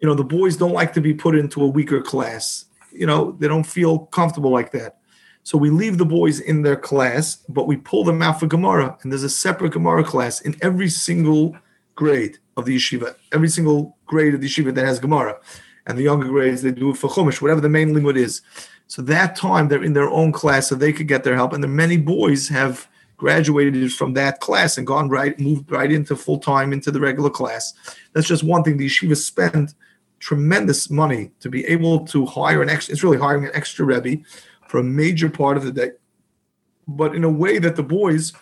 You 0.00 0.08
know 0.08 0.14
the 0.14 0.24
boys 0.24 0.56
don't 0.56 0.72
like 0.72 0.92
to 0.94 1.00
be 1.00 1.14
put 1.14 1.36
into 1.36 1.62
a 1.62 1.66
weaker 1.66 2.02
class. 2.02 2.66
You 2.92 3.06
know 3.06 3.32
they 3.38 3.48
don't 3.48 3.64
feel 3.64 4.00
comfortable 4.06 4.50
like 4.50 4.72
that. 4.72 4.98
So 5.44 5.58
we 5.58 5.70
leave 5.70 5.98
the 5.98 6.06
boys 6.06 6.38
in 6.38 6.62
their 6.62 6.76
class, 6.76 7.36
but 7.48 7.66
we 7.66 7.76
pull 7.76 8.04
them 8.04 8.22
out 8.22 8.38
for 8.38 8.46
Gemara, 8.46 8.96
and 9.02 9.10
there's 9.10 9.24
a 9.24 9.28
separate 9.28 9.72
Gemara 9.72 10.04
class 10.04 10.40
in 10.40 10.54
every 10.62 10.88
single 10.88 11.56
grade 11.96 12.38
of 12.56 12.64
the 12.64 12.76
yeshiva, 12.76 13.16
every 13.32 13.48
single 13.48 13.96
grade 14.06 14.34
of 14.34 14.40
the 14.40 14.46
yeshiva 14.46 14.72
that 14.74 14.84
has 14.84 15.00
Gemara 15.00 15.38
and 15.86 15.98
the 15.98 16.02
younger 16.02 16.28
grades 16.28 16.62
they 16.62 16.70
do 16.70 16.90
it 16.90 16.96
for 16.96 17.08
chumash, 17.08 17.40
whatever 17.40 17.60
the 17.60 17.68
main 17.68 17.94
limud 17.94 18.16
is. 18.16 18.42
So 18.86 19.02
that 19.02 19.36
time 19.36 19.68
they're 19.68 19.82
in 19.82 19.94
their 19.94 20.10
own 20.10 20.32
class, 20.32 20.68
so 20.68 20.74
they 20.74 20.92
could 20.92 21.08
get 21.08 21.24
their 21.24 21.34
help. 21.34 21.52
And 21.52 21.62
the 21.62 21.68
many 21.68 21.96
boys 21.96 22.48
have 22.48 22.88
graduated 23.16 23.92
from 23.92 24.14
that 24.14 24.40
class 24.40 24.78
and 24.78 24.86
gone 24.86 25.08
right, 25.08 25.38
moved 25.38 25.70
right 25.70 25.92
into 25.92 26.16
full 26.16 26.38
time 26.38 26.72
into 26.72 26.90
the 26.90 27.00
regular 27.00 27.30
class. 27.30 27.72
That's 28.12 28.26
just 28.26 28.42
one 28.42 28.62
thing. 28.64 28.76
The 28.76 28.86
yeshiva 28.86 29.16
spend 29.16 29.74
tremendous 30.18 30.90
money 30.90 31.30
to 31.40 31.48
be 31.48 31.64
able 31.66 32.04
to 32.06 32.26
hire 32.26 32.62
an 32.62 32.68
extra. 32.68 32.92
It's 32.92 33.02
really 33.02 33.18
hiring 33.18 33.44
an 33.44 33.50
extra 33.54 33.84
rebbe 33.84 34.22
for 34.68 34.78
a 34.78 34.84
major 34.84 35.28
part 35.28 35.56
of 35.56 35.64
the 35.64 35.72
day, 35.72 35.90
but 36.86 37.14
in 37.14 37.24
a 37.24 37.30
way 37.30 37.58
that 37.58 37.76
the 37.76 37.82
boys 37.82 38.32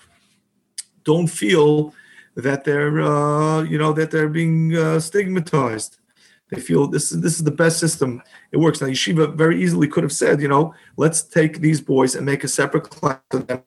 don't 1.04 1.26
feel 1.26 1.94
that 2.36 2.64
they're 2.64 3.00
uh, 3.00 3.62
you 3.62 3.78
know 3.78 3.92
that 3.92 4.10
they're 4.10 4.28
being 4.28 4.76
uh, 4.76 5.00
stigmatized 5.00 5.98
they 6.50 6.60
feel 6.60 6.86
this 6.86 7.12
is 7.12 7.20
this 7.20 7.34
is 7.34 7.44
the 7.44 7.50
best 7.50 7.78
system. 7.78 8.22
It 8.52 8.58
works. 8.58 8.80
Now 8.80 8.88
Yeshiva 8.88 9.34
very 9.34 9.62
easily 9.62 9.86
could 9.88 10.02
have 10.02 10.12
said, 10.12 10.40
you 10.40 10.48
know, 10.48 10.74
let's 10.96 11.22
take 11.22 11.60
these 11.60 11.80
boys 11.80 12.14
and 12.14 12.26
make 12.26 12.44
a 12.44 12.48
separate 12.48 12.90
class 12.90 13.20
of 13.32 13.46
them. 13.46 13.62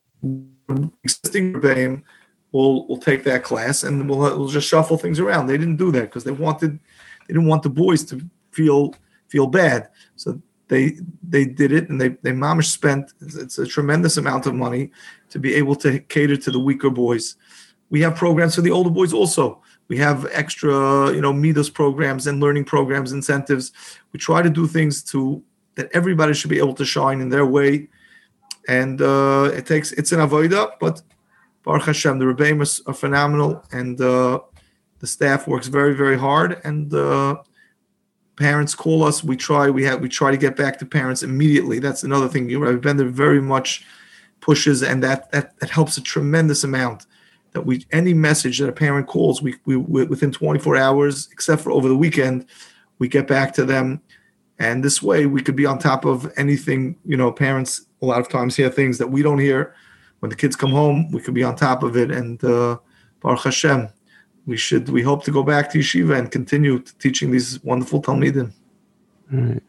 Existing 1.04 1.54
rebbeim 1.54 2.04
will 2.52 2.88
will 2.88 2.98
take 2.98 3.24
that 3.24 3.44
class 3.44 3.84
and 3.84 4.10
we'll, 4.10 4.20
we'll 4.20 4.48
just 4.48 4.68
shuffle 4.68 4.98
things 4.98 5.20
around. 5.20 5.48
They 5.48 5.58
didn't 5.58 5.78
do 5.78 5.92
that 5.92 6.02
because 6.04 6.24
they 6.24 6.32
wanted 6.32 6.80
they 7.28 7.34
didn't 7.34 7.48
want 7.48 7.64
the 7.64 7.70
boys 7.70 8.04
to 8.06 8.22
feel 8.52 8.96
feel 9.30 9.48
bad. 9.48 9.90
So 10.16 10.42
they 10.68 10.98
they 11.28 11.46
did 11.46 11.72
it 11.72 11.90
and 11.90 12.00
they 12.00 12.10
they 12.22 12.32
mamish 12.32 12.72
spent 12.72 13.14
it's 13.22 13.60
a 13.60 13.66
tremendous 13.66 14.18
amount 14.18 14.46
of 14.46 14.56
money 14.56 14.92
to 15.30 15.40
be 15.40 15.54
able 15.56 15.76
to 15.78 16.00
cater 16.00 16.38
to 16.38 16.52
the 16.52 16.60
weaker 16.60 16.90
boys. 16.90 17.36
We 17.90 18.02
have 18.02 18.16
programs 18.16 18.56
for 18.56 18.62
the 18.62 18.72
older 18.72 18.90
boys 18.90 19.14
also 19.14 19.62
we 19.88 19.98
have 19.98 20.28
extra, 20.32 21.14
you 21.14 21.22
know, 21.22 21.34
midas 21.34 21.70
programs 21.70 22.28
and 22.28 22.40
learning 22.40 22.66
programs, 22.66 23.12
incentives. 23.12 23.72
We 24.12 24.20
try 24.20 24.42
to 24.42 24.50
do 24.50 24.68
things 24.68 25.04
to 25.12 25.44
that 25.76 25.90
everybody 25.94 26.34
should 26.34 26.50
be 26.50 26.60
able 26.60 26.76
to 26.76 26.86
shine 26.86 27.20
in 27.20 27.30
their 27.30 27.46
way. 27.46 27.90
And 28.68 29.02
uh, 29.02 29.52
it 29.54 29.66
takes 29.66 29.92
it's 29.92 30.12
an 30.12 30.20
avoida, 30.20 30.72
but 30.80 31.02
Baruch 31.64 31.84
Hashem, 31.84 32.20
the 32.20 32.26
Rebbeim 32.26 32.88
are 32.88 32.94
phenomenal, 32.94 33.64
and 33.72 34.00
uh, 34.00 34.40
the 35.00 35.08
staff 35.08 35.48
works 35.48 35.68
very, 35.68 35.96
very 35.96 36.18
hard. 36.18 36.62
And 36.64 36.94
uh, 36.94 37.38
parents 38.38 38.76
call 38.76 39.04
us. 39.04 39.24
We 39.24 39.36
try. 39.36 39.70
We 39.70 39.84
have. 39.86 40.02
We 40.02 40.10
try 40.10 40.32
to 40.32 40.38
get 40.38 40.56
back 40.56 40.80
to 40.80 40.86
parents 40.86 41.24
immediately. 41.24 41.80
That's 41.80 42.04
another 42.04 42.28
thing. 42.28 42.50
You 42.50 42.60
know, 42.60 42.78
Bender 42.78 43.06
very 43.06 43.42
much 43.42 43.86
pushes, 44.40 44.82
and 44.84 45.04
that 45.04 45.32
that 45.32 45.60
that 45.60 45.70
helps 45.70 45.98
a 45.98 46.02
tremendous 46.02 46.64
amount 46.64 47.06
that 47.54 47.66
we 47.66 47.86
any 47.92 48.14
message 48.14 48.60
that 48.60 48.70
a 48.70 48.74
parent 48.74 49.08
calls, 49.08 49.42
we, 49.42 49.56
we 49.66 49.78
within 49.78 50.32
24 50.32 50.76
hours, 50.76 51.30
except 51.32 51.62
for 51.62 51.72
over 51.72 51.88
the 51.88 51.96
weekend, 51.96 52.46
we 53.00 53.08
get 53.08 53.28
back 53.28 53.54
to 53.54 53.66
them, 53.66 54.02
and 54.60 54.84
this 54.84 55.02
way 55.02 55.26
we 55.26 55.42
could 55.42 55.56
be 55.56 55.66
on 55.66 55.80
top 55.80 56.06
of 56.06 56.32
anything. 56.38 56.96
You 57.06 57.18
know, 57.18 57.32
parents 57.32 57.86
a 58.02 58.06
lot 58.06 58.20
of 58.20 58.30
times 58.30 58.56
hear 58.56 58.70
things 58.70 58.98
that 58.98 59.08
we 59.08 59.22
don't 59.22 59.40
hear. 59.40 59.76
When 60.20 60.30
the 60.30 60.36
kids 60.36 60.56
come 60.56 60.72
home, 60.72 61.12
we 61.12 61.22
could 61.22 61.34
be 61.34 61.44
on 61.44 61.56
top 61.56 61.84
of 61.84 61.98
it, 61.98 62.10
and 62.12 62.44
uh, 62.44 62.78
Baruch 63.22 63.44
Hashem, 63.44 63.90
we 64.46 64.58
should 64.58 64.90
we 64.90 65.02
hope 65.02 65.24
to 65.26 65.32
go 65.32 65.44
back 65.44 65.72
to 65.72 65.80
yeshiva 65.80 66.18
and 66.18 66.32
continue 66.32 66.80
teaching 67.00 67.32
these 67.32 67.64
wonderful 67.64 68.02
talmidim. 68.02 68.52
Right. 69.32 69.64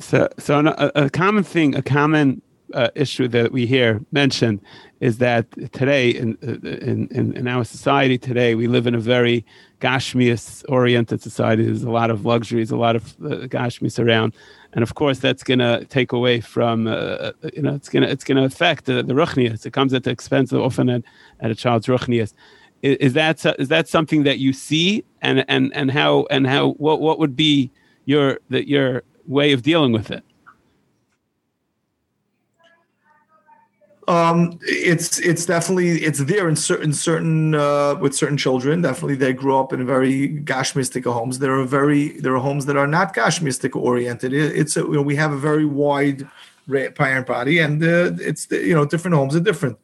So, 0.00 0.28
so 0.38 0.58
a, 0.58 0.92
a 0.94 1.10
common 1.10 1.44
thing, 1.44 1.74
a 1.74 1.82
common 1.82 2.42
uh, 2.74 2.88
issue 2.94 3.28
that 3.28 3.52
we 3.52 3.66
hear 3.66 4.00
mentioned 4.12 4.60
is 5.00 5.18
that 5.18 5.46
today 5.72 6.10
in, 6.10 6.36
in, 6.42 7.08
in, 7.10 7.36
in 7.36 7.48
our 7.48 7.64
society 7.64 8.18
today, 8.18 8.54
we 8.54 8.68
live 8.68 8.86
in 8.86 8.94
a 8.94 9.00
very 9.00 9.44
Gashmias 9.80 10.64
oriented 10.68 11.20
society. 11.20 11.64
There's 11.64 11.82
a 11.82 11.90
lot 11.90 12.10
of 12.10 12.24
luxuries, 12.24 12.70
a 12.70 12.76
lot 12.76 12.94
of 12.94 13.14
uh, 13.24 13.48
around. 13.98 14.34
And 14.74 14.82
of 14.82 14.94
course, 14.94 15.18
that's 15.18 15.42
going 15.42 15.58
to 15.58 15.84
take 15.86 16.12
away 16.12 16.40
from, 16.40 16.86
uh, 16.86 17.32
you 17.52 17.62
know, 17.62 17.74
it's 17.74 17.88
going 17.88 18.04
to 18.04 18.08
it's 18.08 18.24
going 18.24 18.38
to 18.38 18.44
affect 18.44 18.84
the, 18.84 19.02
the. 19.02 19.14
It 19.66 19.72
comes 19.72 19.92
at 19.92 20.04
the 20.04 20.10
expense 20.10 20.52
of 20.52 20.62
often 20.62 20.88
at, 20.88 21.02
at 21.40 21.50
a 21.50 21.54
child's 21.54 21.88
ruchnias. 21.88 22.32
Is, 22.82 22.96
is 22.98 23.12
that 23.14 23.44
is 23.58 23.68
that 23.68 23.88
something 23.88 24.22
that 24.22 24.38
you 24.38 24.52
see, 24.52 25.04
and 25.20 25.44
and 25.48 25.72
and 25.74 25.90
how 25.90 26.26
and 26.30 26.46
how 26.46 26.70
what 26.72 27.00
what 27.00 27.18
would 27.18 27.36
be 27.36 27.70
your 28.04 28.38
the, 28.48 28.66
your 28.66 29.02
way 29.26 29.52
of 29.52 29.62
dealing 29.62 29.92
with 29.92 30.10
it? 30.10 30.24
Um, 34.08 34.58
it's 34.62 35.20
it's 35.20 35.46
definitely 35.46 36.02
it's 36.02 36.18
there 36.24 36.48
in 36.48 36.56
certain 36.56 36.92
certain 36.92 37.54
uh, 37.54 37.94
with 38.00 38.14
certain 38.14 38.36
children. 38.36 38.82
Definitely, 38.82 39.14
they 39.14 39.32
grew 39.32 39.56
up 39.56 39.72
in 39.72 39.86
very 39.86 40.28
gash 40.28 40.74
mystica 40.74 41.12
homes. 41.12 41.38
There 41.38 41.58
are 41.58 41.64
very 41.64 42.18
there 42.20 42.34
are 42.34 42.40
homes 42.40 42.66
that 42.66 42.76
are 42.76 42.88
not 42.88 43.14
gash 43.14 43.40
mystica 43.40 43.78
oriented. 43.78 44.32
It, 44.32 44.56
it's 44.56 44.76
a, 44.76 44.80
you 44.80 44.94
know, 44.94 45.02
we 45.02 45.14
have 45.16 45.32
a 45.32 45.38
very 45.38 45.64
wide 45.64 46.28
parent 46.94 47.26
body, 47.26 47.60
and 47.60 47.82
uh, 47.82 48.12
it's 48.20 48.50
you 48.50 48.74
know 48.74 48.84
different 48.84 49.14
homes 49.14 49.36
are 49.36 49.40
different. 49.40 49.78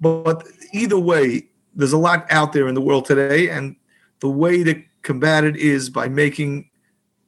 But, 0.00 0.24
but 0.24 0.46
either 0.72 0.98
way, 0.98 1.46
there's 1.74 1.94
a 1.94 1.98
lot 1.98 2.26
out 2.30 2.52
there 2.52 2.68
in 2.68 2.74
the 2.74 2.82
world 2.82 3.06
today, 3.06 3.48
and 3.48 3.76
the 4.20 4.28
way 4.28 4.62
to 4.62 4.82
combat 5.02 5.44
it 5.44 5.56
is 5.56 5.88
by 5.88 6.06
making 6.06 6.68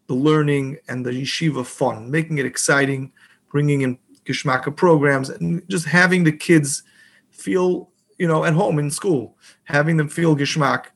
the 0.06 0.14
learning 0.14 0.76
and 0.86 1.06
the 1.06 1.12
yeshiva 1.12 1.64
fun, 1.64 2.10
making 2.10 2.36
it 2.36 2.44
exciting, 2.44 3.12
bringing 3.50 3.80
in 3.80 3.98
Gishmaka 4.30 4.74
programs 4.74 5.28
and 5.28 5.62
just 5.68 5.86
having 5.86 6.24
the 6.24 6.32
kids 6.32 6.82
feel, 7.30 7.90
you 8.18 8.28
know, 8.28 8.44
at 8.44 8.54
home 8.54 8.78
in 8.78 8.90
school, 8.90 9.36
having 9.64 9.96
them 9.96 10.08
feel 10.08 10.36
Gishmak, 10.36 10.86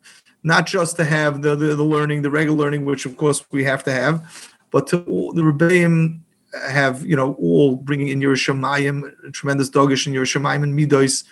not 0.42 0.66
just 0.66 0.97
to 0.97 1.05
have 1.05 1.42
the, 1.42 1.57
the, 1.57 1.75
the 1.75 1.83
learning, 1.83 2.23
the 2.23 2.31
regular 2.31 2.57
learning, 2.57 2.85
which 2.85 3.07
of 3.07 3.16
course 3.16 3.44
we 3.51 3.64
have 3.64 3.83
to 3.85 3.92
have, 3.92 4.55
but 4.70 4.87
to 4.88 4.97
the 5.35 5.42
Rebbeim 5.42 6.20
have, 6.68 7.05
you 7.05 7.16
know, 7.16 7.35
all 7.35 7.77
bringing 7.77 8.09
in 8.09 8.20
Yerushalayim, 8.20 9.33
tremendous 9.33 9.70
dogish 9.70 10.07
in 10.07 10.12
Yerushalayim 10.12 10.62
and 10.62 10.79
Midos, 10.79 11.25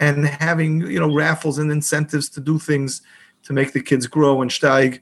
and 0.00 0.26
having, 0.26 0.80
you 0.80 0.98
know, 0.98 1.12
raffles 1.14 1.58
and 1.58 1.70
incentives 1.70 2.28
to 2.30 2.40
do 2.40 2.58
things 2.58 3.02
to 3.44 3.52
make 3.52 3.72
the 3.72 3.80
kids 3.80 4.06
grow 4.06 4.42
and 4.42 4.50
steig. 4.50 5.00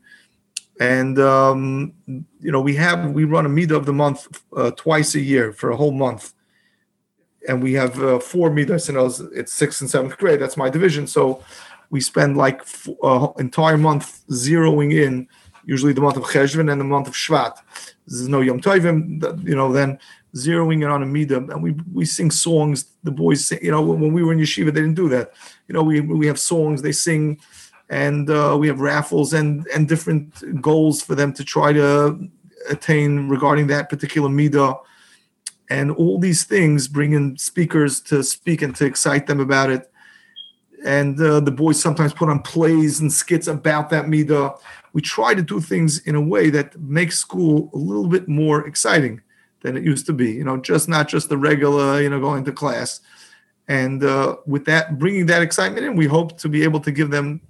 And 0.80 1.18
um, 1.18 1.92
you 2.06 2.50
know 2.50 2.60
we 2.60 2.74
have 2.76 3.10
we 3.12 3.24
run 3.24 3.46
a 3.46 3.48
meet 3.48 3.70
of 3.70 3.86
the 3.86 3.92
month 3.92 4.42
uh, 4.56 4.72
twice 4.72 5.14
a 5.14 5.20
year 5.20 5.52
for 5.52 5.70
a 5.70 5.76
whole 5.76 5.92
month 5.92 6.32
and 7.48 7.62
we 7.62 7.72
have 7.74 8.00
uh, 8.02 8.18
four 8.18 8.50
midas 8.50 8.88
and 8.88 8.98
it's 9.34 9.52
sixth 9.52 9.80
and 9.80 9.90
seventh 9.90 10.16
grade. 10.18 10.40
That's 10.40 10.56
my 10.56 10.70
division. 10.70 11.06
So 11.06 11.42
we 11.90 12.00
spend 12.00 12.36
like 12.36 12.62
uh, 13.02 13.28
entire 13.38 13.78
month 13.78 14.26
zeroing 14.28 14.92
in 14.92 15.28
usually 15.64 15.92
the 15.92 16.00
month 16.00 16.16
of 16.16 16.24
cheshvan 16.24 16.70
and 16.70 16.80
the 16.80 16.84
month 16.84 17.08
of 17.08 17.14
shvat. 17.14 17.56
There's 18.06 18.28
no 18.28 18.40
yom 18.40 18.60
tovim 18.60 19.46
you 19.46 19.54
know 19.54 19.72
then 19.72 19.98
zeroing 20.34 20.82
in 20.82 20.90
on 20.90 21.02
a 21.02 21.06
midah 21.06 21.50
and 21.52 21.62
we 21.62 21.72
we 21.92 22.04
sing 22.04 22.30
songs. 22.30 22.86
The 23.04 23.10
boys 23.10 23.46
sing, 23.46 23.58
you 23.62 23.70
know 23.70 23.82
when 23.82 24.12
we 24.12 24.22
were 24.22 24.32
in 24.32 24.38
yeshiva 24.38 24.66
they 24.66 24.80
didn't 24.80 24.94
do 24.94 25.08
that. 25.10 25.32
You 25.68 25.74
know 25.74 25.82
we 25.82 26.00
we 26.00 26.26
have 26.26 26.38
songs 26.38 26.82
they 26.82 26.92
sing 26.92 27.40
and 27.90 28.30
uh, 28.30 28.56
we 28.58 28.68
have 28.68 28.80
raffles 28.80 29.32
and 29.34 29.66
and 29.74 29.88
different 29.88 30.62
goals 30.62 31.02
for 31.02 31.14
them 31.14 31.32
to 31.34 31.44
try 31.44 31.72
to 31.72 32.18
attain 32.70 33.28
regarding 33.28 33.66
that 33.66 33.88
particular 33.88 34.28
midah 34.28 34.78
and 35.72 35.90
all 35.90 36.18
these 36.18 36.44
things 36.44 36.86
bring 36.86 37.12
in 37.12 37.36
speakers 37.38 38.00
to 38.00 38.22
speak 38.22 38.60
and 38.62 38.76
to 38.76 38.84
excite 38.84 39.26
them 39.26 39.40
about 39.40 39.70
it. 39.70 39.90
And 40.84 41.18
uh, 41.20 41.40
the 41.40 41.50
boys 41.50 41.80
sometimes 41.80 42.12
put 42.12 42.28
on 42.28 42.40
plays 42.42 43.00
and 43.00 43.10
skits 43.12 43.46
about 43.46 43.88
that 43.90 44.06
midah 44.06 44.58
we 44.92 45.00
try 45.00 45.34
to 45.34 45.42
do 45.42 45.60
things 45.60 45.98
in 46.06 46.14
a 46.14 46.20
way 46.20 46.50
that 46.50 46.78
makes 46.78 47.18
school 47.18 47.70
a 47.72 47.78
little 47.78 48.06
bit 48.06 48.28
more 48.28 48.66
exciting 48.66 49.20
than 49.62 49.76
it 49.76 49.84
used 49.84 50.06
to 50.06 50.12
be 50.12 50.30
you 50.32 50.44
know 50.44 50.56
just 50.56 50.88
not 50.88 51.08
just 51.08 51.28
the 51.28 51.36
regular 51.36 52.00
you 52.02 52.10
know 52.10 52.20
going 52.20 52.44
to 52.44 52.52
class. 52.52 53.00
And 53.68 54.02
uh, 54.04 54.36
with 54.44 54.64
that 54.66 54.98
bringing 54.98 55.26
that 55.26 55.42
excitement 55.42 55.86
in 55.86 55.96
we 55.96 56.06
hope 56.06 56.36
to 56.38 56.48
be 56.48 56.62
able 56.64 56.80
to 56.80 56.92
give 56.92 57.10
them 57.10 57.40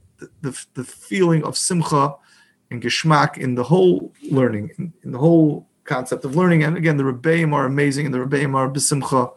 the, 0.41 0.53
the, 0.75 0.85
feeling 0.85 1.43
of 1.43 1.57
simcha 1.57 2.15
and 2.71 2.81
geschmack 2.81 3.39
in 3.39 3.57
the 3.57 3.65
whole 3.65 4.13
learning, 4.31 4.71
in, 4.79 4.93
in, 5.03 5.11
the 5.11 5.19
whole 5.19 5.67
concept 5.85 6.25
of 6.25 6.37
learning. 6.37 6.63
And 6.63 6.77
again, 6.77 6.97
the 6.97 7.05
Rebbeim 7.05 7.53
are 7.53 7.67
amazing, 7.67 8.07
and 8.07 8.15
the 8.15 8.19
Rebbeim 8.19 8.55
are 8.55 8.69
besimcha, 8.71 9.33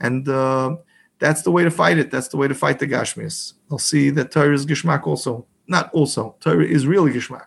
and 0.00 0.28
uh, 0.28 0.76
that's 1.18 1.42
the 1.42 1.50
way 1.50 1.64
to 1.64 1.70
fight 1.70 1.98
it. 1.98 2.10
That's 2.10 2.28
the 2.28 2.36
way 2.36 2.48
to 2.48 2.54
fight 2.54 2.78
the 2.78 2.86
Gashmis. 2.86 3.54
I'll 3.70 3.78
see 3.78 4.10
that 4.10 4.30
Torah 4.30 4.54
is 4.54 4.66
Gishmak 4.66 5.06
also. 5.06 5.46
Not 5.66 5.92
also. 5.92 6.36
Torah 6.40 6.64
is 6.64 6.86
really 6.86 7.12
Gishmak. 7.12 7.46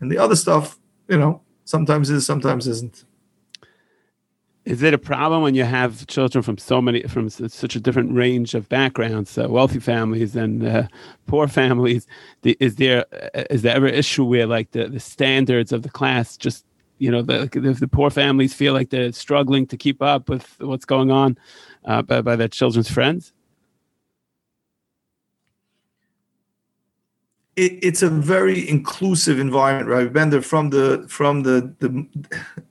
and 0.00 0.10
the 0.10 0.18
other 0.18 0.36
stuff, 0.36 0.78
you 1.08 1.18
know, 1.18 1.42
sometimes 1.64 2.10
is, 2.10 2.26
sometimes 2.26 2.66
isn't 2.66 3.04
is 4.64 4.82
it 4.82 4.92
a 4.92 4.98
problem 4.98 5.42
when 5.42 5.54
you 5.54 5.64
have 5.64 6.06
children 6.06 6.42
from 6.42 6.58
so 6.58 6.80
many 6.82 7.02
from 7.04 7.28
such 7.30 7.74
a 7.74 7.80
different 7.80 8.14
range 8.14 8.54
of 8.54 8.68
backgrounds 8.68 9.38
uh, 9.38 9.48
wealthy 9.48 9.80
families 9.80 10.36
and 10.36 10.66
uh, 10.66 10.82
poor 11.26 11.48
families 11.48 12.06
is 12.44 12.76
there 12.76 13.04
uh, 13.34 13.44
there 13.50 13.74
ever 13.74 13.88
issue 13.88 14.24
where 14.24 14.46
like 14.46 14.70
the, 14.72 14.86
the 14.88 15.00
standards 15.00 15.72
of 15.72 15.82
the 15.82 15.88
class 15.88 16.36
just 16.36 16.64
you 17.00 17.10
know 17.10 17.22
the, 17.22 17.48
the, 17.52 17.72
the 17.72 17.88
poor 17.88 18.10
families 18.10 18.54
feel 18.54 18.72
like 18.72 18.90
they're 18.90 19.12
struggling 19.12 19.66
to 19.66 19.76
keep 19.76 20.02
up 20.02 20.28
with 20.28 20.56
what's 20.60 20.84
going 20.84 21.10
on 21.10 21.38
uh, 21.84 22.02
by, 22.02 22.20
by 22.20 22.36
their 22.36 22.48
children's 22.48 22.90
friends 22.90 23.32
it, 27.56 27.72
it's 27.82 28.02
a 28.02 28.08
very 28.08 28.68
inclusive 28.68 29.38
environment 29.38 29.88
right 29.88 30.02
we've 30.04 30.12
been 30.12 30.30
there 30.30 30.42
from 30.42 30.70
the 30.70 31.04
from 31.08 31.42
the 31.42 31.74
the 31.78 32.06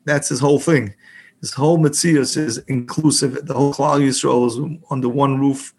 that's 0.06 0.30
his 0.30 0.39
whole 0.39 0.60
thing 0.60 0.94
this 1.42 1.54
whole 1.54 1.78
Metzius 1.78 2.38
is 2.38 2.58
inclusive. 2.68 3.46
The 3.46 3.54
whole 3.54 3.74
Klal 3.74 4.02
Yisrael 4.02 4.48
is 4.48 4.80
under 4.89 5.08
one 5.08 5.39
roof, 5.39 5.74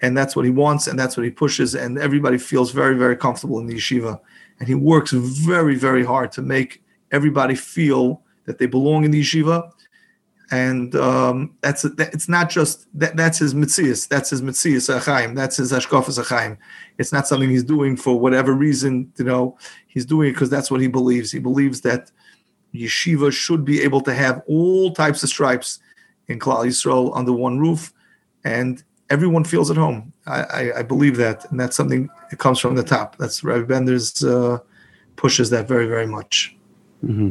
and 0.00 0.16
that's 0.16 0.36
what 0.36 0.44
he 0.44 0.50
wants, 0.50 0.86
and 0.86 0.98
that's 0.98 1.16
what 1.16 1.24
he 1.24 1.30
pushes, 1.30 1.74
and 1.74 1.98
everybody 1.98 2.38
feels 2.38 2.70
very, 2.70 2.96
very 2.96 3.16
comfortable 3.16 3.58
in 3.58 3.66
the 3.66 3.74
yeshiva. 3.74 4.20
And 4.58 4.68
he 4.68 4.74
works 4.74 5.10
very, 5.10 5.74
very 5.74 6.04
hard 6.04 6.30
to 6.32 6.42
make 6.42 6.81
everybody 7.12 7.54
feel 7.54 8.22
that 8.46 8.58
they 8.58 8.66
belong 8.66 9.04
in 9.04 9.10
the 9.10 9.20
yeshiva. 9.20 9.70
And 10.50 10.94
um, 10.96 11.56
that's 11.62 11.82
that, 11.82 12.12
it's 12.12 12.28
not 12.28 12.50
just 12.50 12.86
that, 12.98 13.16
that's 13.16 13.38
his 13.38 13.54
mitzias, 13.54 14.06
that's 14.06 14.28
his 14.30 14.42
mitzias 14.42 14.94
achaim, 14.94 15.34
that's 15.34 15.56
his 15.56 15.72
ashkafas 15.72 16.22
achaim. 16.22 16.58
It's 16.98 17.10
not 17.10 17.26
something 17.26 17.48
he's 17.48 17.64
doing 17.64 17.96
for 17.96 18.18
whatever 18.20 18.52
reason, 18.52 19.10
you 19.16 19.24
know. 19.24 19.56
He's 19.86 20.04
doing 20.04 20.28
it 20.28 20.32
because 20.32 20.50
that's 20.50 20.70
what 20.70 20.82
he 20.82 20.88
believes. 20.88 21.32
He 21.32 21.38
believes 21.38 21.80
that 21.82 22.10
yeshiva 22.74 23.32
should 23.32 23.64
be 23.64 23.80
able 23.80 24.02
to 24.02 24.12
have 24.12 24.42
all 24.46 24.92
types 24.92 25.22
of 25.22 25.30
stripes 25.30 25.78
in 26.28 26.38
Klal 26.38 26.66
Yisrael 26.66 27.16
under 27.16 27.32
one 27.32 27.58
roof, 27.58 27.92
and 28.44 28.82
everyone 29.08 29.44
feels 29.44 29.70
at 29.70 29.78
home. 29.78 30.12
I, 30.26 30.42
I, 30.42 30.78
I 30.80 30.82
believe 30.82 31.16
that, 31.16 31.50
and 31.50 31.58
that's 31.58 31.76
something 31.76 32.10
that 32.28 32.38
comes 32.38 32.58
from 32.58 32.74
the 32.74 32.82
top. 32.82 33.16
That's 33.16 33.42
Rabbi 33.42 33.64
Bender's 33.64 34.22
uh, 34.22 34.58
pushes 35.16 35.48
that 35.50 35.66
very, 35.66 35.86
very 35.86 36.06
much. 36.06 36.56
Mm-hmm. 37.04 37.30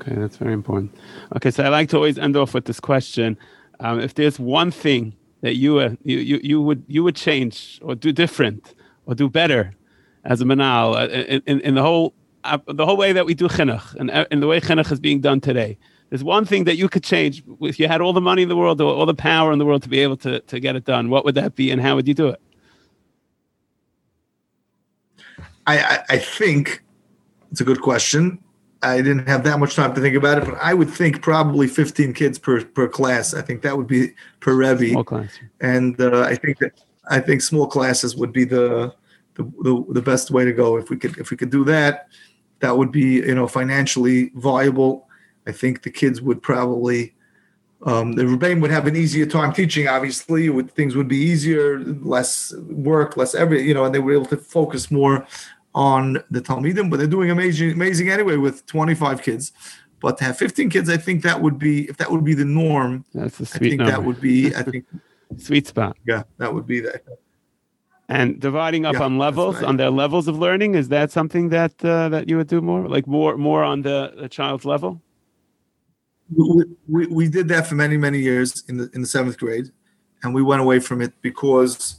Okay, 0.00 0.14
that's 0.14 0.36
very 0.36 0.52
important. 0.52 0.94
Okay, 1.36 1.50
so 1.50 1.62
I 1.62 1.68
like 1.68 1.88
to 1.90 1.96
always 1.96 2.18
end 2.18 2.36
off 2.36 2.54
with 2.54 2.64
this 2.64 2.80
question: 2.80 3.38
um, 3.80 4.00
If 4.00 4.14
there's 4.14 4.38
one 4.38 4.70
thing 4.70 5.14
that 5.42 5.56
you, 5.56 5.78
uh, 5.78 5.90
you, 6.02 6.18
you 6.18 6.40
you 6.42 6.60
would 6.60 6.84
you 6.88 7.04
would 7.04 7.16
change 7.16 7.78
or 7.82 7.94
do 7.94 8.12
different 8.12 8.74
or 9.06 9.14
do 9.14 9.28
better 9.28 9.74
as 10.24 10.40
a 10.40 10.44
manal 10.44 10.96
uh, 10.96 11.08
in, 11.08 11.42
in, 11.46 11.60
in 11.60 11.74
the 11.74 11.82
whole 11.82 12.14
uh, 12.44 12.58
the 12.66 12.84
whole 12.86 12.96
way 12.96 13.12
that 13.12 13.26
we 13.26 13.34
do 13.34 13.48
chinuch 13.48 13.94
and, 13.96 14.10
uh, 14.10 14.24
the 14.30 14.46
way 14.46 14.60
chinuch 14.60 14.90
is 14.90 15.00
being 15.00 15.20
done 15.20 15.40
today. 15.40 15.78
There's 16.10 16.24
one 16.24 16.44
thing 16.44 16.64
that 16.64 16.76
you 16.76 16.88
could 16.88 17.02
change 17.02 17.42
if 17.62 17.80
you 17.80 17.88
had 17.88 18.00
all 18.00 18.12
the 18.12 18.20
money 18.20 18.42
in 18.42 18.48
the 18.48 18.56
world 18.56 18.80
or 18.80 18.92
all 18.92 19.06
the 19.06 19.14
power 19.14 19.50
in 19.50 19.58
the 19.58 19.64
world 19.64 19.82
to 19.84 19.88
be 19.88 20.00
able 20.00 20.18
to, 20.18 20.40
to 20.40 20.60
get 20.60 20.76
it 20.76 20.84
done. 20.84 21.08
What 21.08 21.24
would 21.24 21.34
that 21.36 21.54
be, 21.54 21.70
and 21.70 21.80
how 21.80 21.94
would 21.94 22.06
you 22.06 22.12
do 22.12 22.28
it? 22.28 22.40
I, 25.66 25.78
I, 25.78 26.04
I 26.10 26.18
think 26.18 26.82
it's 27.50 27.62
a 27.62 27.64
good 27.64 27.80
question. 27.80 28.38
I 28.82 28.96
didn't 28.96 29.28
have 29.28 29.44
that 29.44 29.58
much 29.58 29.76
time 29.76 29.94
to 29.94 30.00
think 30.00 30.16
about 30.16 30.38
it, 30.38 30.44
but 30.44 30.54
I 30.60 30.74
would 30.74 30.90
think 30.90 31.22
probably 31.22 31.68
15 31.68 32.12
kids 32.14 32.38
per 32.38 32.64
per 32.64 32.88
class. 32.88 33.34
I 33.34 33.42
think 33.42 33.62
that 33.62 33.76
would 33.76 33.86
be 33.86 34.12
per 34.40 34.54
Rebbe. 34.54 34.90
Small 34.90 35.04
class. 35.04 35.30
And 35.60 36.00
uh, 36.00 36.22
I 36.22 36.34
think 36.34 36.58
that 36.58 36.80
I 37.08 37.20
think 37.20 37.42
small 37.42 37.66
classes 37.66 38.16
would 38.16 38.32
be 38.32 38.44
the, 38.44 38.94
the 39.34 39.44
the, 39.62 39.84
the 39.90 40.02
best 40.02 40.30
way 40.30 40.44
to 40.44 40.52
go 40.52 40.76
if 40.76 40.90
we 40.90 40.96
could 40.96 41.16
if 41.18 41.30
we 41.30 41.36
could 41.36 41.50
do 41.50 41.64
that 41.64 42.08
that 42.62 42.78
would 42.78 42.90
be 42.90 43.16
you 43.16 43.34
know 43.34 43.46
financially 43.46 44.30
viable. 44.36 45.08
I 45.46 45.52
think 45.52 45.82
the 45.82 45.90
kids 45.90 46.22
would 46.22 46.40
probably 46.40 47.14
um, 47.84 48.12
the 48.12 48.22
Rebbeim 48.22 48.62
would 48.62 48.70
have 48.70 48.86
an 48.86 48.96
easier 48.96 49.26
time 49.26 49.52
teaching. 49.52 49.88
Obviously, 49.88 50.48
would, 50.48 50.70
things 50.70 50.94
would 50.94 51.08
be 51.08 51.16
easier, 51.16 51.80
less 51.80 52.54
work, 52.70 53.16
less 53.16 53.34
every 53.34 53.62
you 53.62 53.74
know, 53.74 53.84
and 53.84 53.94
they 53.94 53.98
were 53.98 54.14
able 54.14 54.26
to 54.26 54.36
focus 54.36 54.90
more 54.90 55.26
on 55.74 56.18
the 56.30 56.40
Talmidim. 56.40 56.90
But 56.90 56.98
they're 56.98 57.06
doing 57.06 57.30
amazing, 57.30 57.72
amazing 57.72 58.08
anyway 58.10 58.36
with 58.36 58.66
25 58.66 59.22
kids. 59.22 59.52
But 60.00 60.18
to 60.18 60.24
have 60.24 60.36
15 60.36 60.68
kids, 60.70 60.90
I 60.90 60.96
think 60.96 61.22
that 61.22 61.40
would 61.40 61.58
be 61.58 61.88
if 61.88 61.96
that 61.98 62.10
would 62.10 62.24
be 62.24 62.34
the 62.34 62.44
norm. 62.44 63.04
That's 63.14 63.38
a 63.40 63.42
I 63.44 63.46
sweet 63.46 63.68
think 63.70 63.78
number. 63.78 63.92
that 63.92 64.04
would 64.04 64.20
be. 64.20 64.54
I 64.54 64.62
think 64.70 64.84
sweet 65.38 65.66
spot. 65.68 65.96
yeah, 66.06 66.24
that 66.38 66.52
would 66.52 66.66
be 66.66 66.80
that. 66.80 67.02
And 68.08 68.40
dividing 68.40 68.84
up 68.84 68.94
Yeah, 68.94 69.04
on 69.04 69.16
levels, 69.16 69.56
right. 69.56 69.64
on 69.64 69.76
their 69.76 69.90
levels 69.90 70.28
of 70.28 70.36
learning, 70.38 70.74
is 70.74 70.88
that 70.88 71.10
something 71.12 71.48
that 71.50 71.82
uh, 71.84 72.08
that 72.10 72.28
you 72.28 72.36
would 72.36 72.48
do 72.48 72.60
more, 72.60 72.88
like 72.88 73.06
more 73.06 73.36
more 73.36 73.62
on 73.62 73.82
the, 73.82 74.12
the 74.18 74.28
child's 74.28 74.64
level? 74.64 75.00
we, 76.34 76.64
we, 76.88 77.06
we 77.06 77.28
did 77.28 77.48
that 77.48 77.66
for 77.66 77.74
many 77.74 77.96
many 77.96 78.18
years 78.18 78.64
in 78.68 78.76
the 78.78 78.90
in 78.94 79.02
the 79.02 79.06
seventh 79.06 79.38
grade 79.38 79.70
and 80.22 80.32
we 80.34 80.42
went 80.42 80.62
away 80.62 80.78
from 80.78 81.02
it 81.02 81.12
because 81.20 81.96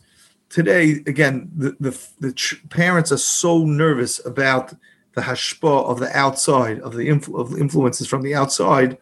today 0.54 1.02
again 1.08 1.50
the 1.56 1.76
the, 1.80 2.08
the 2.20 2.32
ch- 2.34 2.62
parents 2.70 3.12
are 3.12 3.18
so 3.18 3.66
nervous 3.66 4.24
about 4.26 4.74
the 5.16 5.22
hashpa 5.22 5.86
of 5.86 6.00
the 6.00 6.16
outside 6.16 6.80
of 6.82 6.94
the 6.94 7.08
influ- 7.08 7.40
of 7.40 7.60
influences 7.60 8.08
from 8.08 8.22
the 8.22 8.36
outside. 8.36 8.98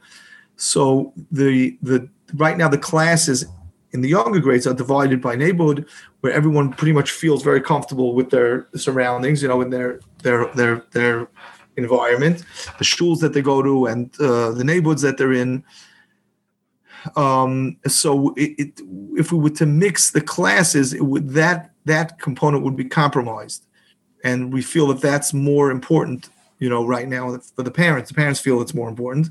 So 0.56 1.14
the 1.32 1.78
the 1.82 2.10
right 2.36 2.58
now 2.58 2.70
the 2.70 2.78
classes 2.78 3.46
in 3.92 4.00
the 4.00 4.08
younger 4.08 4.40
grades 4.40 4.66
are 4.66 4.74
divided 4.74 5.22
by 5.22 5.36
neighborhood 5.36 5.86
where 6.22 6.32
everyone 6.32 6.72
pretty 6.72 6.94
much 6.94 7.12
feels 7.12 7.44
very 7.44 7.60
comfortable 7.60 8.16
with 8.16 8.30
their 8.30 8.68
surroundings 8.76 9.42
you 9.42 9.50
know 9.50 9.60
in 9.62 9.70
their 9.70 10.00
their 10.24 10.48
their 10.56 10.86
their 10.92 11.28
environment. 11.76 12.46
The 12.78 12.86
schools 12.86 13.20
that 13.20 13.34
they 13.34 13.42
go 13.42 13.62
to 13.62 13.88
and 13.88 14.10
uh, 14.22 14.52
the 14.52 14.64
neighborhoods 14.64 15.02
that 15.02 15.18
they're 15.18 15.34
in 15.34 15.64
um, 17.16 17.78
so 17.88 18.34
it, 18.36 18.56
it, 18.58 18.82
if 19.16 19.32
we 19.32 19.40
were 19.40 19.50
to 19.52 19.66
mix 19.66 20.12
the 20.12 20.22
classes 20.22 20.96
would 21.00 21.30
that 21.30 21.72
that 21.86 22.20
component 22.20 22.64
would 22.64 22.76
be 22.76 22.86
compromised. 22.86 23.66
And 24.24 24.54
we 24.54 24.62
feel 24.62 24.88
that 24.88 25.02
that's 25.02 25.34
more 25.34 25.72
important 25.72 26.30
you 26.60 26.70
know 26.70 26.86
right 26.86 27.08
now 27.08 27.38
for 27.56 27.64
the 27.64 27.72
parents. 27.72 28.10
The 28.10 28.16
parents 28.16 28.40
feel 28.40 28.62
it's 28.62 28.74
more 28.74 28.88
important. 28.88 29.30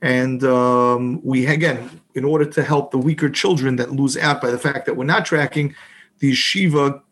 And 0.00 0.44
um, 0.44 1.20
we 1.24 1.46
again 1.46 2.00
in 2.14 2.24
order 2.24 2.44
to 2.44 2.62
help 2.62 2.90
the 2.90 2.98
weaker 2.98 3.28
children 3.28 3.76
that 3.76 3.92
lose 3.92 4.16
out 4.16 4.40
by 4.40 4.50
the 4.50 4.58
fact 4.58 4.86
that 4.86 4.96
we're 4.96 5.04
not 5.04 5.26
tracking 5.26 5.74
the 6.20 6.32
shiva 6.34 7.02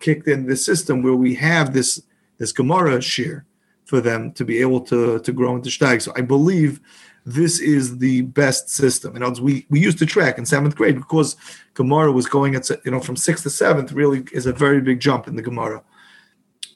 kicked 0.00 0.28
in 0.28 0.46
the 0.46 0.56
system 0.56 1.02
where 1.02 1.14
we 1.14 1.34
have 1.36 1.72
this 1.72 2.02
this 2.38 2.52
gemara 2.52 2.98
shiur 2.98 3.44
for 3.86 4.00
them 4.00 4.32
to 4.32 4.44
be 4.44 4.58
able 4.58 4.80
to 4.80 5.20
to 5.20 5.32
grow 5.32 5.54
into 5.54 5.70
shtag. 5.70 6.02
So 6.02 6.12
I 6.16 6.20
believe 6.20 6.80
this 7.26 7.58
is 7.58 7.98
the 7.98 8.22
best 8.22 8.70
system. 8.70 9.16
In 9.16 9.22
other 9.22 9.30
words, 9.32 9.40
we 9.40 9.66
we 9.68 9.80
used 9.80 9.98
to 9.98 10.06
track 10.06 10.38
in 10.38 10.46
seventh 10.46 10.76
grade 10.76 10.94
because 10.94 11.36
Gemara 11.74 12.12
was 12.12 12.26
going 12.26 12.54
at 12.54 12.70
you 12.84 12.90
know 12.92 13.00
from 13.00 13.16
sixth 13.16 13.42
to 13.42 13.50
seventh 13.50 13.90
really 13.92 14.24
is 14.32 14.46
a 14.46 14.52
very 14.52 14.80
big 14.80 15.00
jump 15.00 15.26
in 15.26 15.34
the 15.34 15.42
Gemara. 15.42 15.82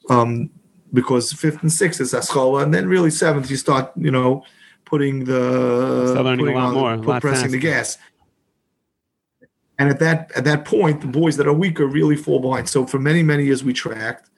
Um, 0.09 0.49
because 0.93 1.31
fifth 1.31 1.61
and 1.61 1.71
sixth 1.71 2.01
is 2.01 2.11
Aschala, 2.11 2.63
and 2.63 2.73
then 2.73 2.89
really 2.89 3.09
seventh 3.11 3.49
you 3.49 3.55
start 3.55 3.93
you 3.95 4.11
know 4.11 4.43
putting 4.83 5.23
the 5.23 6.21
learning 6.21 6.41
a 6.41 6.43
putting 6.43 6.55
lot 6.55 6.67
on- 6.67 6.73
more, 6.73 6.97
put- 6.97 7.21
pressing 7.21 7.51
the 7.51 7.57
gas. 7.59 7.97
And 9.79 9.89
at 9.89 9.99
that 9.99 10.33
at 10.35 10.43
that 10.43 10.65
point, 10.65 10.99
the 10.99 11.07
boys 11.07 11.37
that 11.37 11.47
are 11.47 11.53
weaker 11.53 11.87
really 11.87 12.17
fall 12.17 12.41
behind. 12.41 12.67
So 12.67 12.85
for 12.85 12.99
many 12.99 13.23
many 13.23 13.45
years 13.45 13.63
we 13.63 13.71
tracked, 13.71 14.29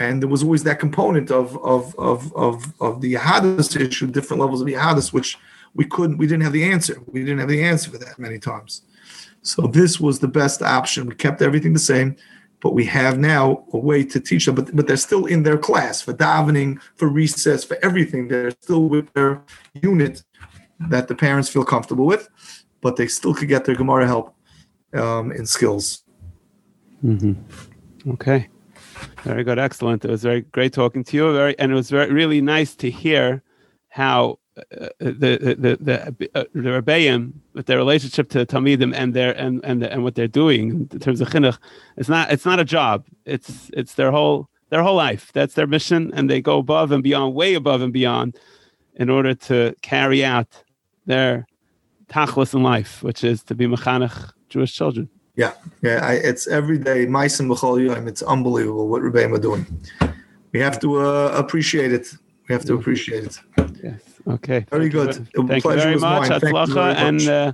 and 0.00 0.22
there 0.22 0.28
was 0.28 0.42
always 0.42 0.64
that 0.64 0.80
component 0.80 1.30
of 1.30 1.56
of 1.62 1.94
of 1.98 2.34
of, 2.34 2.74
of 2.80 3.00
the 3.02 3.14
Yahadis 3.14 3.78
issue, 3.78 4.06
different 4.08 4.40
levels 4.40 4.62
of 4.62 4.66
Yahadis, 4.66 5.12
which 5.12 5.38
we 5.74 5.84
couldn't, 5.84 6.16
we 6.16 6.26
didn't 6.26 6.42
have 6.42 6.52
the 6.52 6.64
answer. 6.64 7.00
We 7.06 7.20
didn't 7.20 7.38
have 7.38 7.48
the 7.48 7.62
answer 7.62 7.90
for 7.90 7.98
that 7.98 8.18
many 8.18 8.40
times. 8.40 8.82
So 9.42 9.68
this 9.68 10.00
was 10.00 10.18
the 10.18 10.26
best 10.26 10.62
option. 10.62 11.06
We 11.06 11.14
kept 11.14 11.42
everything 11.42 11.72
the 11.74 11.78
same, 11.78 12.16
but 12.60 12.74
we 12.74 12.84
have 12.86 13.18
now 13.18 13.64
a 13.72 13.78
way 13.78 14.02
to 14.04 14.18
teach 14.18 14.46
them. 14.46 14.54
But 14.54 14.74
but 14.74 14.86
they're 14.86 14.96
still 14.96 15.26
in 15.26 15.42
their 15.42 15.58
class 15.58 16.00
for 16.00 16.14
davening, 16.14 16.80
for 16.96 17.08
recess, 17.08 17.62
for 17.62 17.76
everything. 17.82 18.26
They're 18.26 18.50
still 18.52 18.88
with 18.88 19.12
their 19.12 19.42
unit 19.74 20.24
that 20.88 21.08
the 21.08 21.14
parents 21.14 21.50
feel 21.50 21.64
comfortable 21.64 22.06
with, 22.06 22.28
but 22.80 22.96
they 22.96 23.06
still 23.06 23.34
could 23.34 23.48
get 23.48 23.66
their 23.66 23.74
Gemara 23.76 24.06
help 24.06 24.34
um, 24.94 25.30
in 25.30 25.44
skills. 25.44 26.04
Okay. 28.08 28.48
Very 29.22 29.44
good. 29.44 29.58
Excellent. 29.58 30.04
It 30.04 30.10
was 30.10 30.22
very 30.22 30.42
great 30.42 30.72
talking 30.72 31.04
to 31.04 31.16
you. 31.16 31.32
Very, 31.32 31.58
and 31.58 31.70
it 31.72 31.74
was 31.74 31.90
very 31.90 32.12
really 32.12 32.40
nice 32.40 32.74
to 32.76 32.90
hear 32.90 33.42
how 33.88 34.38
uh, 34.56 34.88
the 34.98 35.56
the 35.60 35.78
the 35.80 36.30
uh, 36.34 36.44
the 36.54 36.70
Rebbeim 36.70 37.32
with 37.54 37.66
their 37.66 37.78
relationship 37.78 38.30
to 38.30 38.46
Talmidim 38.46 38.94
and 38.94 39.14
their 39.14 39.32
and 39.32 39.60
and 39.64 39.82
and 39.82 40.02
what 40.02 40.14
they're 40.14 40.28
doing 40.28 40.88
in 40.90 40.98
terms 40.98 41.20
of 41.20 41.28
chinuch. 41.28 41.58
It's 41.96 42.08
not 42.08 42.32
it's 42.32 42.44
not 42.44 42.60
a 42.60 42.64
job. 42.64 43.04
It's 43.24 43.70
it's 43.74 43.94
their 43.94 44.10
whole 44.10 44.48
their 44.70 44.82
whole 44.82 44.96
life. 44.96 45.32
That's 45.32 45.54
their 45.54 45.66
mission, 45.66 46.10
and 46.14 46.30
they 46.30 46.40
go 46.40 46.58
above 46.58 46.92
and 46.92 47.02
beyond, 47.02 47.34
way 47.34 47.54
above 47.54 47.82
and 47.82 47.92
beyond, 47.92 48.38
in 48.94 49.10
order 49.10 49.34
to 49.34 49.74
carry 49.82 50.24
out 50.24 50.64
their 51.06 51.46
tachlis 52.08 52.54
in 52.54 52.62
life, 52.62 53.02
which 53.02 53.22
is 53.24 53.42
to 53.44 53.54
be 53.54 53.66
mechanech 53.66 54.32
Jewish 54.48 54.74
children. 54.74 55.08
Yeah, 55.36 55.52
yeah. 55.82 56.00
I, 56.04 56.14
it's 56.14 56.46
every 56.48 56.78
day. 56.78 57.06
Meisim 57.06 57.48
b'chol 57.48 57.84
yom. 57.86 58.08
It's 58.08 58.22
unbelievable 58.22 58.88
what 58.88 59.02
Rebbeim 59.02 59.32
are 59.36 59.40
doing. 59.40 59.64
We 60.52 60.60
have 60.60 60.78
to 60.80 61.00
uh, 61.00 61.32
appreciate 61.36 61.92
it. 61.92 62.12
We 62.48 62.52
have 62.54 62.64
to 62.66 62.74
appreciate 62.74 63.24
it. 63.24 63.38
Yes. 63.82 64.00
Okay. 64.26 64.66
Very 64.70 64.90
Thank 64.90 64.92
good. 64.92 65.14
ve- 65.14 65.30
The 65.34 65.42
Thank 65.46 65.64
you 65.64 65.74
very 65.76 65.96
much. 65.96 66.28
mine. 66.28 66.40
Thank 66.40 66.42
you 66.42 66.48
Hatzlacha, 66.58 66.74
very 66.74 66.94
and 67.08 67.16
much. 67.16 67.28
uh, 67.28 67.52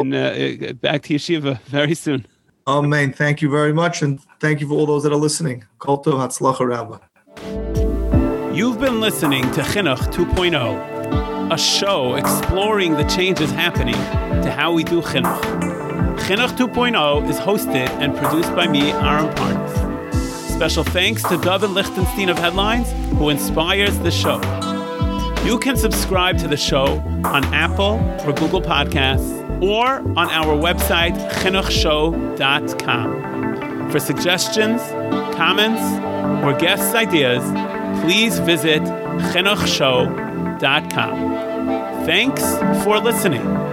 and 0.00 0.14
uh, 0.14 0.72
back 0.74 1.02
to 1.02 1.14
yeshiva 1.14 1.60
very 1.62 1.94
soon. 1.94 2.26
Amen. 2.66 3.12
Thank 3.12 3.40
you 3.42 3.50
very 3.50 3.72
much, 3.72 4.02
and 4.02 4.20
thank 4.40 4.60
you 4.60 4.68
for 4.68 4.74
all 4.74 4.86
those 4.86 5.02
that 5.04 5.12
are 5.12 5.16
listening. 5.28 5.64
Kol 5.78 6.02
tov, 6.02 6.14
hatzlacha 6.14 6.66
rabbah. 6.66 6.98
You've 8.54 8.78
been 8.78 9.00
listening 9.00 9.42
to 9.52 9.62
Chinuch 9.62 10.12
2.0, 10.12 11.52
a 11.52 11.56
show 11.58 12.14
exploring 12.16 12.92
the 12.96 13.04
changes 13.04 13.50
happening 13.50 13.94
to 14.44 14.50
how 14.52 14.72
we 14.72 14.84
do 14.84 15.00
Chinuch. 15.00 15.71
Chinuch 16.26 16.54
2.0 16.56 17.28
is 17.28 17.36
hosted 17.36 17.88
and 18.00 18.16
produced 18.16 18.54
by 18.54 18.68
me, 18.68 18.92
Aaron 18.92 19.28
Parnas. 19.34 19.74
Special 20.54 20.84
thanks 20.84 21.20
to 21.24 21.36
David 21.38 21.70
Lichtenstein 21.70 22.28
of 22.28 22.38
Headlines, 22.38 22.92
who 23.18 23.28
inspires 23.28 23.98
the 23.98 24.12
show. 24.12 24.40
You 25.44 25.58
can 25.58 25.76
subscribe 25.76 26.38
to 26.38 26.46
the 26.46 26.56
show 26.56 27.00
on 27.24 27.42
Apple 27.52 27.98
or 28.24 28.32
Google 28.32 28.62
Podcasts 28.62 29.40
or 29.60 29.98
on 30.16 30.30
our 30.30 30.54
website, 30.56 31.16
chinuchshow.com. 31.32 33.90
For 33.90 33.98
suggestions, 33.98 34.80
comments, 35.36 35.82
or 36.44 36.52
guest 36.56 36.94
ideas, 36.94 37.42
please 38.04 38.38
visit 38.38 38.82
chinuchshow.com. 39.32 41.16
Thanks 42.06 42.44
for 42.84 43.00
listening. 43.00 43.71